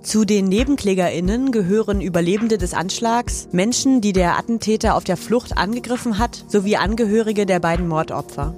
Zu 0.05 0.27
den 0.27 0.45
NebenklägerInnen 0.49 1.51
gehören 1.51 2.03
Überlebende 2.03 2.59
des 2.59 2.75
Anschlags, 2.75 3.49
Menschen, 3.53 4.03
die 4.03 4.13
der 4.13 4.37
Attentäter 4.37 4.97
auf 4.97 5.05
der 5.05 5.17
Flucht 5.17 5.57
angegriffen 5.57 6.19
hat, 6.19 6.45
sowie 6.47 6.77
Angehörige 6.77 7.47
der 7.47 7.59
beiden 7.59 7.89
Mordopfer. 7.89 8.55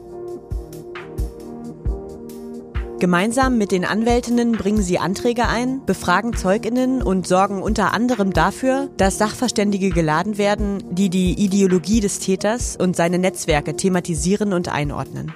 Gemeinsam 2.99 3.59
mit 3.59 3.71
den 3.71 3.85
Anwältinnen 3.85 4.53
bringen 4.53 4.83
sie 4.83 4.99
Anträge 4.99 5.47
ein, 5.47 5.83
befragen 5.87 6.35
Zeuginnen 6.35 7.01
und 7.01 7.29
sorgen 7.29 7.63
unter 7.63 7.93
anderem 7.93 8.33
dafür, 8.33 8.89
dass 8.97 9.19
Sachverständige 9.19 9.91
geladen 9.91 10.39
werden, 10.39 10.83
die 10.91 11.11
die 11.11 11.33
Ideologie 11.35 12.01
des 12.01 12.19
Täters 12.19 12.77
und 12.77 12.97
seine 12.97 13.21
Netzwerke 13.21 13.77
thematisieren 13.77 14.53
und 14.53 14.69
einordnen 14.69 15.33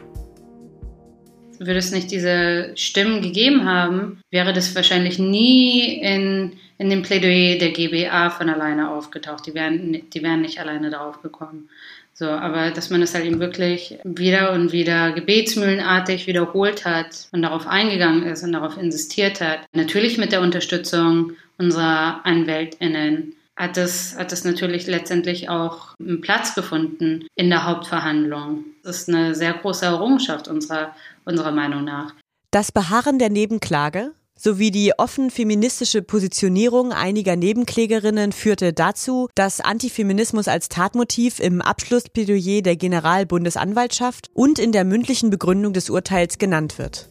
würde 1.60 1.78
es 1.78 1.92
nicht 1.92 2.10
diese 2.10 2.72
Stimmen 2.74 3.20
gegeben 3.20 3.66
haben, 3.66 4.20
wäre 4.30 4.52
das 4.52 4.74
wahrscheinlich 4.74 5.18
nie 5.18 6.00
in, 6.00 6.54
in 6.78 6.88
dem 6.88 7.02
Plädoyer 7.02 7.58
der 7.58 7.70
GBA 7.70 8.30
von 8.30 8.48
alleine 8.48 8.90
aufgetaucht. 8.90 9.46
Die 9.46 9.54
wären, 9.54 10.02
die 10.10 10.22
wären 10.22 10.40
nicht 10.40 10.58
alleine 10.58 10.90
darauf 10.90 11.20
gekommen. 11.22 11.68
So, 12.14 12.28
aber 12.28 12.70
dass 12.70 12.90
man 12.90 13.02
es 13.02 13.14
halt 13.14 13.26
eben 13.26 13.40
wirklich 13.40 13.98
wieder 14.04 14.52
und 14.52 14.72
wieder 14.72 15.12
gebetsmühlenartig 15.12 16.26
wiederholt 16.26 16.84
hat 16.84 17.28
und 17.32 17.42
darauf 17.42 17.66
eingegangen 17.66 18.24
ist 18.24 18.42
und 18.42 18.52
darauf 18.52 18.76
insistiert 18.76 19.40
hat. 19.40 19.60
Natürlich 19.72 20.18
mit 20.18 20.32
der 20.32 20.40
Unterstützung 20.40 21.32
unserer 21.58 22.24
AnwältInnen 22.24 23.34
hat 23.60 23.76
es, 23.76 24.16
hat 24.16 24.32
es 24.32 24.42
natürlich 24.44 24.86
letztendlich 24.86 25.50
auch 25.50 25.94
einen 26.00 26.22
Platz 26.22 26.54
gefunden 26.54 27.26
in 27.34 27.50
der 27.50 27.66
Hauptverhandlung. 27.66 28.64
Das 28.82 29.02
ist 29.02 29.08
eine 29.10 29.34
sehr 29.34 29.52
große 29.52 29.84
Errungenschaft 29.84 30.48
unserer, 30.48 30.94
unserer 31.26 31.52
Meinung 31.52 31.84
nach. 31.84 32.14
Das 32.50 32.72
Beharren 32.72 33.18
der 33.18 33.28
Nebenklage 33.28 34.12
sowie 34.34 34.70
die 34.70 34.94
offen 34.96 35.30
feministische 35.30 36.00
Positionierung 36.00 36.92
einiger 36.92 37.36
Nebenklägerinnen 37.36 38.32
führte 38.32 38.72
dazu, 38.72 39.28
dass 39.34 39.60
Antifeminismus 39.60 40.48
als 40.48 40.70
Tatmotiv 40.70 41.38
im 41.38 41.60
Abschlussplädoyer 41.60 42.62
der 42.62 42.76
Generalbundesanwaltschaft 42.76 44.30
und 44.32 44.58
in 44.58 44.72
der 44.72 44.86
mündlichen 44.86 45.28
Begründung 45.28 45.74
des 45.74 45.90
Urteils 45.90 46.38
genannt 46.38 46.78
wird. 46.78 47.10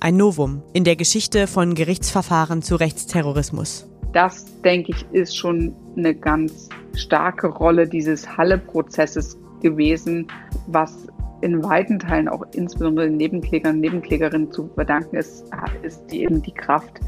Ein 0.00 0.18
Novum 0.18 0.62
in 0.74 0.84
der 0.84 0.96
Geschichte 0.96 1.46
von 1.46 1.74
Gerichtsverfahren 1.74 2.60
zu 2.60 2.76
Rechtsterrorismus 2.76 3.88
das, 4.18 4.46
denke 4.62 4.90
ich, 4.90 5.06
ist 5.12 5.36
schon 5.36 5.72
eine 5.96 6.12
ganz 6.12 6.68
starke 6.96 7.46
Rolle 7.46 7.86
dieses 7.86 8.36
Halle-Prozesses 8.36 9.38
gewesen, 9.62 10.26
was 10.66 11.06
in 11.40 11.62
weiten 11.62 12.00
Teilen 12.00 12.26
auch 12.26 12.44
insbesondere 12.52 13.06
den 13.06 13.16
Nebenklägern 13.16 13.76
und 13.76 13.80
Nebenklägerinnen 13.80 14.50
zu 14.50 14.68
verdanken 14.74 15.14
ist, 15.14 15.44
ist 15.82 16.04
die 16.10 16.24
eben 16.24 16.42
die 16.42 16.50
Kraft, 16.50 16.98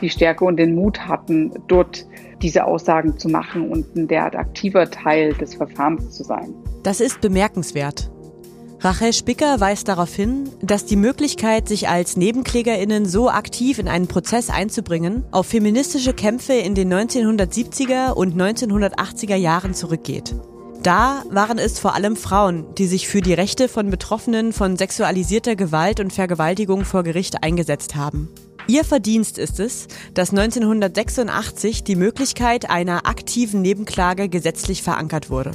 die 0.00 0.10
Stärke 0.10 0.44
und 0.44 0.56
den 0.56 0.74
Mut 0.74 0.98
hatten, 1.06 1.52
dort 1.68 2.04
diese 2.42 2.64
Aussagen 2.64 3.16
zu 3.16 3.28
machen 3.28 3.70
und 3.70 3.94
ein 3.94 4.08
derart 4.08 4.34
aktiver 4.34 4.90
Teil 4.90 5.34
des 5.34 5.54
Verfahrens 5.54 6.10
zu 6.16 6.24
sein. 6.24 6.52
Das 6.82 7.00
ist 7.00 7.20
bemerkenswert. 7.20 8.10
Rachel 8.86 9.12
Spicker 9.12 9.58
weist 9.58 9.88
darauf 9.88 10.14
hin, 10.14 10.48
dass 10.62 10.84
die 10.84 10.94
Möglichkeit, 10.94 11.66
sich 11.66 11.88
als 11.88 12.16
Nebenklägerinnen 12.16 13.04
so 13.04 13.28
aktiv 13.28 13.80
in 13.80 13.88
einen 13.88 14.06
Prozess 14.06 14.48
einzubringen, 14.48 15.24
auf 15.32 15.48
feministische 15.48 16.14
Kämpfe 16.14 16.52
in 16.52 16.76
den 16.76 16.94
1970er 16.94 18.12
und 18.12 18.40
1980er 18.40 19.34
Jahren 19.34 19.74
zurückgeht. 19.74 20.36
Da 20.84 21.24
waren 21.30 21.58
es 21.58 21.80
vor 21.80 21.96
allem 21.96 22.14
Frauen, 22.14 22.64
die 22.78 22.86
sich 22.86 23.08
für 23.08 23.22
die 23.22 23.34
Rechte 23.34 23.66
von 23.66 23.90
Betroffenen 23.90 24.52
von 24.52 24.76
sexualisierter 24.76 25.56
Gewalt 25.56 25.98
und 25.98 26.12
Vergewaltigung 26.12 26.84
vor 26.84 27.02
Gericht 27.02 27.42
eingesetzt 27.42 27.96
haben. 27.96 28.28
Ihr 28.68 28.84
Verdienst 28.84 29.36
ist 29.36 29.58
es, 29.58 29.88
dass 30.14 30.30
1986 30.30 31.82
die 31.82 31.96
Möglichkeit 31.96 32.70
einer 32.70 33.08
aktiven 33.08 33.62
Nebenklage 33.62 34.28
gesetzlich 34.28 34.84
verankert 34.84 35.28
wurde. 35.28 35.50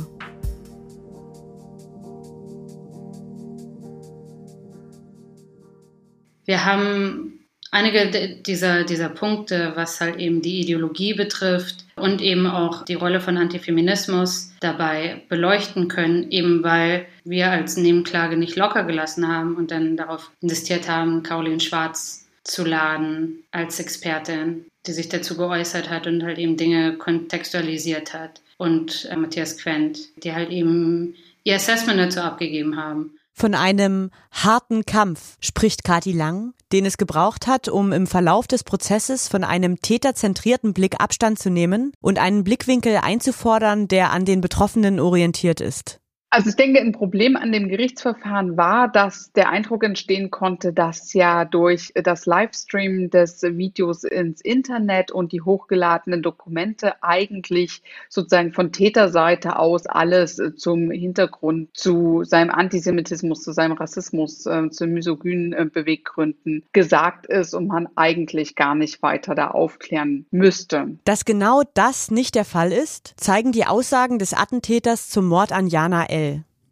Wir 6.46 6.66
haben 6.66 7.42
einige 7.72 8.38
dieser, 8.42 8.84
dieser 8.84 9.10
Punkte, 9.10 9.72
was 9.76 10.02
halt 10.02 10.18
eben 10.18 10.42
die 10.42 10.60
Ideologie 10.60 11.14
betrifft 11.14 11.86
und 11.96 12.22
eben 12.22 12.46
auch 12.46 12.84
die 12.84 12.96
Rolle 12.96 13.22
von 13.22 13.38
Antifeminismus 13.38 14.52
dabei 14.60 15.24
beleuchten 15.30 15.88
können, 15.88 16.30
eben 16.32 16.64
weil 16.64 17.06
wir 17.24 17.50
als 17.50 17.78
Nebenklage 17.78 18.38
nicht 18.38 18.58
locker 18.58 18.84
gelassen 18.84 19.28
haben 19.28 19.56
und 19.56 19.72
dann 19.72 19.96
darauf 19.98 20.32
insistiert 20.42 20.90
haben, 20.90 21.24
Caroline 21.24 21.62
Schwarz 21.62 22.28
zu 22.44 22.66
laden 22.66 23.44
als 23.52 23.80
Expertin, 23.80 24.66
die 24.86 24.92
sich 24.92 25.10
dazu 25.10 25.38
geäußert 25.38 25.90
hat 25.90 26.08
und 26.08 26.24
halt 26.24 26.40
eben 26.40 26.58
Dinge 26.58 26.98
kontextualisiert 26.98 28.14
hat. 28.14 28.42
Und 28.58 29.08
äh, 29.12 29.16
Matthias 29.16 29.58
Quent, 29.58 30.00
die 30.24 30.34
halt 30.34 30.50
eben 30.50 31.16
ihr 31.44 31.56
Assessment 31.56 32.00
dazu 32.00 32.22
abgegeben 32.22 32.78
haben. 32.78 33.18
Von 33.42 33.56
einem 33.56 34.12
harten 34.30 34.86
Kampf 34.86 35.36
spricht 35.40 35.84
Kati 35.84 36.12
Lang, 36.12 36.54
den 36.72 36.86
es 36.86 37.00
gebraucht 37.00 37.48
hat, 37.48 37.70
um 37.70 37.92
im 37.92 38.06
Verlauf 38.06 38.46
des 38.46 38.64
Prozesses 38.64 39.28
von 39.28 39.44
einem 39.44 39.82
täterzentrierten 39.82 40.74
Blick 40.74 41.02
Abstand 41.02 41.40
zu 41.40 41.50
nehmen 41.50 41.92
und 42.02 42.20
einen 42.20 42.44
Blickwinkel 42.44 42.98
einzufordern, 42.98 43.88
der 43.88 44.12
an 44.12 44.26
den 44.26 44.42
Betroffenen 44.42 45.00
orientiert 45.00 45.60
ist. 45.60 46.01
Also 46.34 46.50
ich 46.50 46.56
denke, 46.56 46.80
ein 46.80 46.94
Problem 46.94 47.36
an 47.36 47.52
dem 47.52 47.68
Gerichtsverfahren 47.68 48.56
war, 48.56 48.88
dass 48.88 49.34
der 49.34 49.50
Eindruck 49.50 49.84
entstehen 49.84 50.32
konnte, 50.32 50.72
dass 50.72 51.12
ja 51.12 51.44
durch 51.44 51.92
das 51.94 52.26
Livestream 52.26 53.10
des 53.10 53.44
Videos 53.44 54.06
ins 54.06 54.40
Internet 54.40 55.12
und 55.12 55.34
die 55.34 55.42
hochgeladenen 55.42 56.22
Dokumente 56.22 57.04
eigentlich 57.04 57.84
sozusagen 58.08 58.54
von 58.54 58.72
Täterseite 58.72 59.60
aus 59.60 59.88
alles 59.88 60.42
zum 60.56 60.90
Hintergrund 60.90 61.68
zu 61.74 62.24
seinem 62.24 62.52
Antisemitismus, 62.52 63.44
zu 63.44 63.52
seinem 63.52 63.74
Rassismus, 63.74 64.46
äh, 64.46 64.70
zu 64.70 64.88
misogynen 64.88 65.52
äh, 65.52 65.66
Beweggründen 65.66 66.64
gesagt 66.72 67.26
ist 67.26 67.54
und 67.54 67.68
man 67.68 67.90
eigentlich 67.96 68.56
gar 68.56 68.76
nicht 68.76 69.04
weiter 69.04 69.36
da 69.36 69.50
aufklären 69.50 70.26
müsste. 70.32 70.98
Dass 71.04 71.26
genau 71.26 71.64
das 71.74 72.10
nicht 72.10 72.36
der 72.36 72.46
Fall 72.46 72.72
ist, 72.72 73.16
zeigen 73.18 73.52
die 73.52 73.66
Aussagen 73.66 74.18
des 74.18 74.34
Attentäters 74.34 75.10
zum 75.10 75.26
Mord 75.26 75.52
an 75.52 75.68
Jana 75.68 76.06
L. 76.06 76.21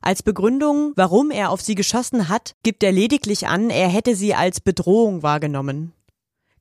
Als 0.01 0.23
Begründung, 0.23 0.93
warum 0.95 1.29
er 1.29 1.49
auf 1.51 1.61
sie 1.61 1.75
geschossen 1.75 2.29
hat, 2.29 2.55
gibt 2.63 2.83
er 2.83 2.91
lediglich 2.91 3.47
an, 3.47 3.69
er 3.69 3.89
hätte 3.89 4.15
sie 4.15 4.33
als 4.33 4.61
Bedrohung 4.61 5.23
wahrgenommen. 5.23 5.93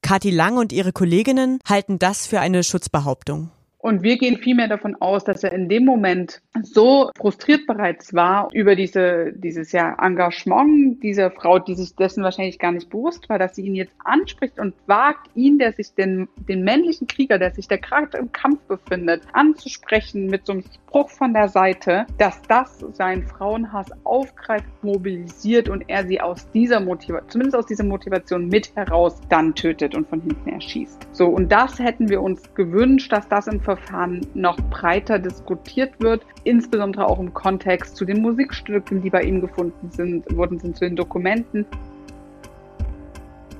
Kathi 0.02 0.30
Lang 0.30 0.58
und 0.58 0.72
ihre 0.72 0.92
Kolleginnen 0.92 1.58
halten 1.66 1.98
das 1.98 2.26
für 2.26 2.40
eine 2.40 2.62
Schutzbehauptung. 2.64 3.50
Und 3.80 4.02
wir 4.02 4.18
gehen 4.18 4.38
vielmehr 4.38 4.66
davon 4.66 4.96
aus, 4.96 5.22
dass 5.22 5.44
er 5.44 5.52
in 5.52 5.68
dem 5.68 5.84
Moment 5.84 6.42
so 6.62 7.10
frustriert 7.16 7.64
bereits 7.66 8.12
war 8.12 8.48
über 8.52 8.74
diese, 8.74 9.32
dieses 9.32 9.70
ja, 9.70 9.96
Engagement 10.02 11.00
dieser 11.02 11.30
Frau, 11.30 11.60
die 11.60 11.76
sich 11.76 11.94
dessen 11.94 12.24
wahrscheinlich 12.24 12.58
gar 12.58 12.72
nicht 12.72 12.90
bewusst 12.90 13.28
war, 13.28 13.38
dass 13.38 13.54
sie 13.54 13.62
ihn 13.62 13.76
jetzt 13.76 13.94
anspricht 14.04 14.58
und 14.58 14.74
wagt, 14.86 15.30
ihn, 15.36 15.58
der 15.58 15.72
sich 15.72 15.94
den, 15.94 16.28
den 16.48 16.64
männlichen 16.64 17.06
Krieger, 17.06 17.38
der 17.38 17.52
sich 17.52 17.68
da 17.68 17.76
gerade 17.76 18.18
im 18.18 18.32
Kampf 18.32 18.60
befindet, 18.62 19.22
anzusprechen 19.32 20.26
mit 20.26 20.44
so 20.46 20.54
einem 20.54 20.64
Spruch 20.88 21.10
von 21.10 21.32
der 21.32 21.48
Seite, 21.48 22.06
dass 22.16 22.42
das 22.42 22.80
seinen 22.92 23.26
Frauenhass 23.26 23.86
aufgreift, 24.02 24.66
mobilisiert 24.82 25.68
und 25.68 25.84
er 25.88 26.04
sie 26.04 26.20
aus 26.20 26.50
dieser 26.50 26.80
Motivation, 26.80 27.30
zumindest 27.30 27.56
aus 27.56 27.66
dieser 27.66 27.84
Motivation 27.84 28.48
mit 28.48 28.74
heraus 28.74 29.20
dann 29.28 29.54
tötet 29.54 29.94
und 29.94 30.08
von 30.08 30.20
hinten 30.20 30.48
erschießt. 30.48 31.06
So, 31.12 31.26
und 31.26 31.52
das 31.52 31.78
hätten 31.78 32.08
wir 32.08 32.22
uns 32.22 32.54
gewünscht, 32.54 33.12
dass 33.12 33.28
das 33.28 33.46
im 33.46 33.60
Verfahren 33.68 34.26
noch 34.32 34.56
breiter 34.70 35.18
diskutiert 35.18 35.92
wird, 35.98 36.22
insbesondere 36.44 37.06
auch 37.06 37.18
im 37.18 37.34
Kontext 37.34 37.96
zu 37.96 38.06
den 38.06 38.22
Musikstücken, 38.22 39.02
die 39.02 39.10
bei 39.10 39.22
ihm 39.22 39.42
gefunden 39.42 39.90
sind, 39.90 40.24
wurden 40.34 40.58
sind, 40.58 40.78
zu 40.78 40.86
den 40.86 40.96
Dokumenten. 40.96 41.66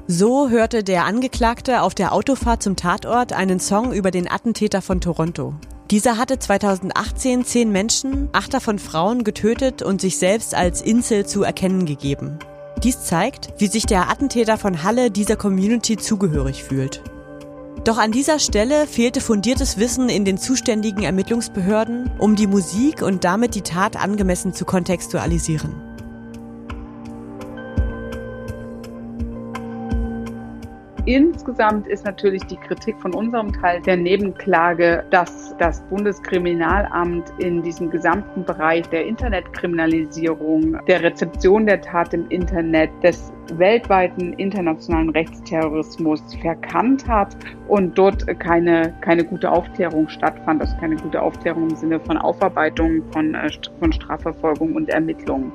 So 0.06 0.48
hörte 0.48 0.82
der 0.82 1.04
Angeklagte 1.04 1.82
auf 1.82 1.94
der 1.94 2.14
Autofahrt 2.14 2.62
zum 2.62 2.74
Tatort 2.74 3.34
einen 3.34 3.60
Song 3.60 3.92
über 3.92 4.10
den 4.10 4.30
Attentäter 4.30 4.80
von 4.80 5.02
Toronto. 5.02 5.52
Dieser 5.90 6.16
hatte 6.16 6.38
2018 6.38 7.44
zehn 7.44 7.70
Menschen, 7.70 8.30
acht 8.32 8.54
davon 8.54 8.78
Frauen, 8.78 9.24
getötet 9.24 9.82
und 9.82 10.00
sich 10.00 10.16
selbst 10.16 10.54
als 10.54 10.80
Insel 10.80 11.26
zu 11.26 11.42
erkennen 11.42 11.84
gegeben. 11.84 12.38
Dies 12.82 13.04
zeigt, 13.04 13.52
wie 13.58 13.66
sich 13.66 13.84
der 13.84 14.08
Attentäter 14.08 14.56
von 14.56 14.82
Halle 14.82 15.10
dieser 15.10 15.36
Community 15.36 15.98
zugehörig 15.98 16.64
fühlt. 16.64 17.02
Doch 17.84 17.98
an 17.98 18.12
dieser 18.12 18.38
Stelle 18.38 18.86
fehlte 18.86 19.20
fundiertes 19.20 19.78
Wissen 19.78 20.08
in 20.08 20.24
den 20.24 20.38
zuständigen 20.38 21.02
Ermittlungsbehörden, 21.02 22.10
um 22.18 22.36
die 22.36 22.46
Musik 22.46 23.02
und 23.02 23.24
damit 23.24 23.54
die 23.54 23.62
Tat 23.62 23.96
angemessen 23.96 24.52
zu 24.52 24.64
kontextualisieren. 24.64 25.87
Insgesamt 31.08 31.86
ist 31.86 32.04
natürlich 32.04 32.44
die 32.44 32.58
Kritik 32.58 33.00
von 33.00 33.14
unserem 33.14 33.50
Teil 33.50 33.80
der 33.80 33.96
Nebenklage, 33.96 35.06
dass 35.08 35.56
das 35.56 35.80
Bundeskriminalamt 35.88 37.32
in 37.38 37.62
diesem 37.62 37.88
gesamten 37.88 38.44
Bereich 38.44 38.86
der 38.90 39.06
Internetkriminalisierung, 39.06 40.78
der 40.86 41.02
Rezeption 41.02 41.64
der 41.64 41.80
Tat 41.80 42.12
im 42.12 42.28
Internet, 42.28 42.90
des 43.02 43.32
weltweiten 43.54 44.34
internationalen 44.34 45.08
Rechtsterrorismus 45.08 46.20
verkannt 46.42 47.08
hat 47.08 47.34
und 47.68 47.96
dort 47.96 48.26
keine, 48.38 48.92
keine 49.00 49.24
gute 49.24 49.50
Aufklärung 49.50 50.10
stattfand, 50.10 50.60
also 50.60 50.76
keine 50.76 50.96
gute 50.96 51.22
Aufklärung 51.22 51.70
im 51.70 51.76
Sinne 51.76 52.00
von 52.00 52.18
Aufarbeitung, 52.18 53.02
von, 53.12 53.34
äh, 53.34 53.48
von 53.80 53.94
Strafverfolgung 53.94 54.74
und 54.74 54.90
Ermittlungen. 54.90 55.52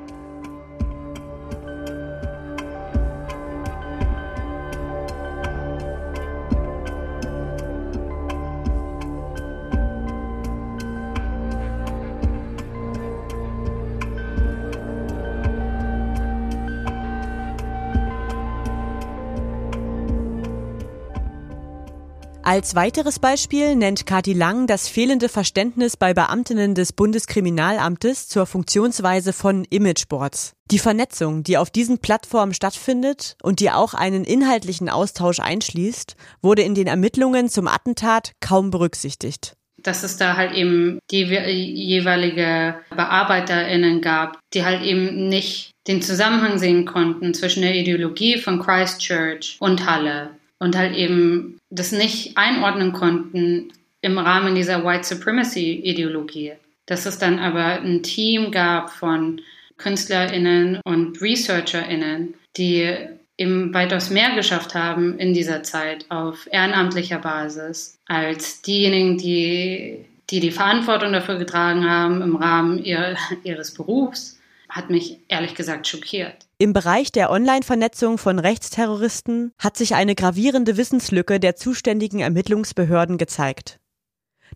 Als 22.46 22.74
weiteres 22.74 23.20
Beispiel 23.20 23.74
nennt 23.74 24.04
Kati 24.04 24.34
Lang 24.34 24.66
das 24.66 24.86
fehlende 24.86 25.30
Verständnis 25.30 25.96
bei 25.96 26.12
Beamtinnen 26.12 26.74
des 26.74 26.92
Bundeskriminalamtes 26.92 28.28
zur 28.28 28.44
Funktionsweise 28.44 29.32
von 29.32 29.64
Imageboards. 29.70 30.52
Die 30.70 30.78
Vernetzung, 30.78 31.42
die 31.42 31.56
auf 31.56 31.70
diesen 31.70 32.00
Plattformen 32.00 32.52
stattfindet 32.52 33.38
und 33.42 33.60
die 33.60 33.70
auch 33.70 33.94
einen 33.94 34.24
inhaltlichen 34.24 34.90
Austausch 34.90 35.40
einschließt, 35.40 36.16
wurde 36.42 36.60
in 36.60 36.74
den 36.74 36.86
Ermittlungen 36.86 37.48
zum 37.48 37.66
Attentat 37.66 38.32
kaum 38.40 38.70
berücksichtigt 38.70 39.54
dass 39.76 40.02
es 40.02 40.16
da 40.16 40.38
halt 40.38 40.54
eben 40.54 40.98
die 41.10 41.24
jeweilige 41.24 42.76
BearbeiterInnen 42.88 44.00
gab, 44.00 44.38
die 44.54 44.64
halt 44.64 44.82
eben 44.82 45.28
nicht 45.28 45.72
den 45.86 46.00
Zusammenhang 46.00 46.58
sehen 46.58 46.86
konnten 46.86 47.34
zwischen 47.34 47.60
der 47.60 47.74
Ideologie 47.74 48.38
von 48.38 48.60
Christchurch 48.60 49.58
und 49.60 49.84
Halle 49.84 50.30
und 50.64 50.78
halt 50.78 50.96
eben 50.96 51.58
das 51.68 51.92
nicht 51.92 52.38
einordnen 52.38 52.94
konnten 52.94 53.70
im 54.00 54.16
Rahmen 54.16 54.54
dieser 54.54 54.82
White 54.82 55.04
Supremacy 55.04 55.74
Ideologie. 55.84 56.52
Dass 56.86 57.04
es 57.04 57.18
dann 57.18 57.38
aber 57.38 57.82
ein 57.82 58.02
Team 58.02 58.50
gab 58.50 58.90
von 58.90 59.42
KünstlerInnen 59.76 60.80
und 60.82 61.20
ResearcherInnen, 61.20 62.32
die 62.56 62.96
eben 63.36 63.74
weitaus 63.74 64.08
mehr 64.08 64.34
geschafft 64.34 64.74
haben 64.74 65.18
in 65.18 65.34
dieser 65.34 65.62
Zeit 65.64 66.06
auf 66.08 66.48
ehrenamtlicher 66.50 67.18
Basis 67.18 67.98
als 68.06 68.62
diejenigen, 68.62 69.18
die 69.18 70.06
die, 70.30 70.40
die 70.40 70.50
Verantwortung 70.50 71.12
dafür 71.12 71.36
getragen 71.36 71.84
haben 71.86 72.22
im 72.22 72.36
Rahmen 72.36 72.82
ihr, 72.82 73.18
ihres 73.42 73.74
Berufs, 73.74 74.40
hat 74.70 74.88
mich 74.88 75.18
ehrlich 75.28 75.54
gesagt 75.54 75.86
schockiert. 75.86 76.43
Im 76.64 76.72
Bereich 76.72 77.12
der 77.12 77.30
Online-Vernetzung 77.30 78.16
von 78.16 78.38
Rechtsterroristen 78.38 79.52
hat 79.58 79.76
sich 79.76 79.94
eine 79.94 80.14
gravierende 80.14 80.78
Wissenslücke 80.78 81.38
der 81.38 81.56
zuständigen 81.56 82.20
Ermittlungsbehörden 82.20 83.18
gezeigt. 83.18 83.80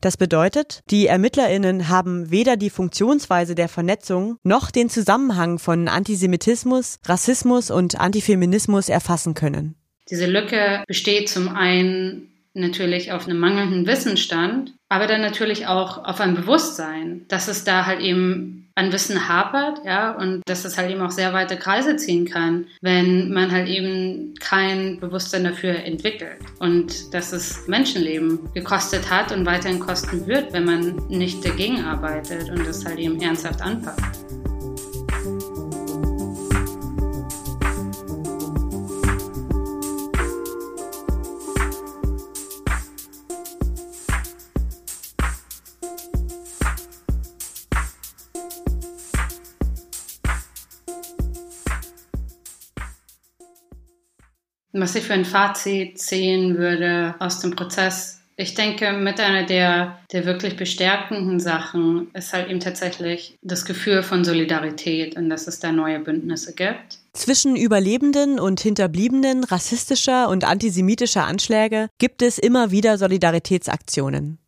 Das 0.01 0.16
bedeutet, 0.16 0.81
die 0.88 1.07
Ermittlerinnen 1.07 1.90
haben 1.90 2.31
weder 2.31 2.57
die 2.57 2.71
Funktionsweise 2.71 3.55
der 3.55 3.68
Vernetzung 3.68 4.38
noch 4.42 4.71
den 4.71 4.88
Zusammenhang 4.88 5.59
von 5.59 5.87
Antisemitismus, 5.87 6.99
Rassismus 7.05 7.71
und 7.71 8.01
Antifeminismus 8.01 8.88
erfassen 8.88 9.35
können. 9.35 9.75
Diese 10.09 10.25
Lücke 10.25 10.85
besteht 10.87 11.29
zum 11.29 11.51
einen 11.51 12.33
natürlich 12.55 13.12
auf 13.12 13.27
einem 13.27 13.38
mangelnden 13.38 13.87
Wissensstand, 13.87 14.73
aber 14.88 15.09
dann 15.09 15.21
natürlich 15.21 15.66
auch 15.66 16.03
auf 16.07 16.23
einem 16.23 16.37
Bewusstsein, 16.37 17.27
dass 17.29 17.49
es 17.49 17.64
da 17.64 17.85
halt 17.85 18.01
eben 18.01 18.67
an 18.79 18.93
Wissen 18.93 19.29
hapert, 19.29 19.81
ja, 19.85 20.12
und 20.12 20.43
dass 20.47 20.64
es 20.64 20.79
halt 20.79 20.91
eben 20.91 21.03
auch 21.03 21.11
sehr 21.11 21.33
weite 21.33 21.57
Kreise 21.57 21.97
ziehen 21.97 22.27
kann, 22.27 22.67
wenn 22.81 23.33
man 23.33 23.51
halt 23.51 23.69
eben 23.69 24.35
kein 24.38 25.01
Bewusstsein 25.01 25.43
dafür 25.43 25.75
entwickelt. 25.85 26.38
Und 26.61 27.12
dass 27.12 27.33
es 27.33 27.67
Menschenleben 27.67 28.38
gekostet 28.55 29.11
hat 29.11 29.33
und 29.33 29.45
weiterhin 29.45 29.81
kosten 29.81 30.27
wird, 30.29 30.53
wenn 30.53 30.64
man 30.64 30.95
nicht 31.09 31.45
dagegen 31.45 31.85
arbeitet 31.85 32.51
und 32.51 32.64
das 32.64 32.85
halt 32.85 33.01
eben 33.01 33.21
ernsthaft 33.21 33.61
anpackt. 33.61 34.38
Was 54.81 54.95
ich 54.95 55.05
für 55.05 55.14
ein 55.14 55.25
Fazit 55.25 55.99
ziehen 55.99 56.57
würde 56.57 57.14
aus 57.19 57.41
dem 57.41 57.57
Prozess, 57.57 58.19
ich 58.41 58.55
denke, 58.55 58.93
mit 58.93 59.19
einer 59.19 59.45
der, 59.45 59.99
der 60.12 60.25
wirklich 60.25 60.57
bestärkenden 60.57 61.41
Sachen 61.41 62.09
ist 62.14 62.33
halt 62.33 62.49
eben 62.49 62.61
tatsächlich 62.61 63.37
das 63.43 63.64
Gefühl 63.64 64.05
von 64.05 64.25
Solidarität 64.25 65.17
und 65.17 65.29
dass 65.29 65.49
es 65.49 65.59
da 65.59 65.73
neue 65.73 65.99
Bündnisse 65.99 66.55
gibt. 66.55 67.01
Zwischen 67.14 67.57
Überlebenden 67.57 68.38
und 68.38 68.61
Hinterbliebenen 68.61 69.43
rassistischer 69.43 70.29
und 70.29 70.45
antisemitischer 70.45 71.27
Anschläge 71.27 71.88
gibt 71.99 72.23
es 72.23 72.38
immer 72.38 72.71
wieder 72.71 72.97
Solidaritätsaktionen. 72.97 74.38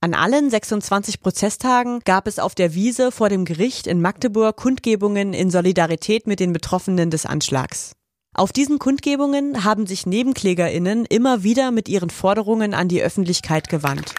An 0.00 0.14
allen 0.14 0.48
26 0.48 1.20
Prozesstagen 1.20 1.98
gab 2.04 2.28
es 2.28 2.38
auf 2.38 2.54
der 2.54 2.74
Wiese 2.74 3.10
vor 3.10 3.28
dem 3.28 3.44
Gericht 3.44 3.88
in 3.88 4.00
Magdeburg 4.00 4.56
Kundgebungen 4.56 5.32
in 5.32 5.50
Solidarität 5.50 6.28
mit 6.28 6.38
den 6.38 6.52
Betroffenen 6.52 7.10
des 7.10 7.26
Anschlags. 7.26 7.96
Auf 8.34 8.50
diesen 8.50 8.78
Kundgebungen 8.78 9.62
haben 9.62 9.86
sich 9.86 10.06
Nebenklägerinnen 10.06 11.04
immer 11.04 11.42
wieder 11.42 11.70
mit 11.70 11.86
ihren 11.90 12.08
Forderungen 12.08 12.72
an 12.72 12.88
die 12.88 13.02
Öffentlichkeit 13.02 13.68
gewandt. 13.68 14.14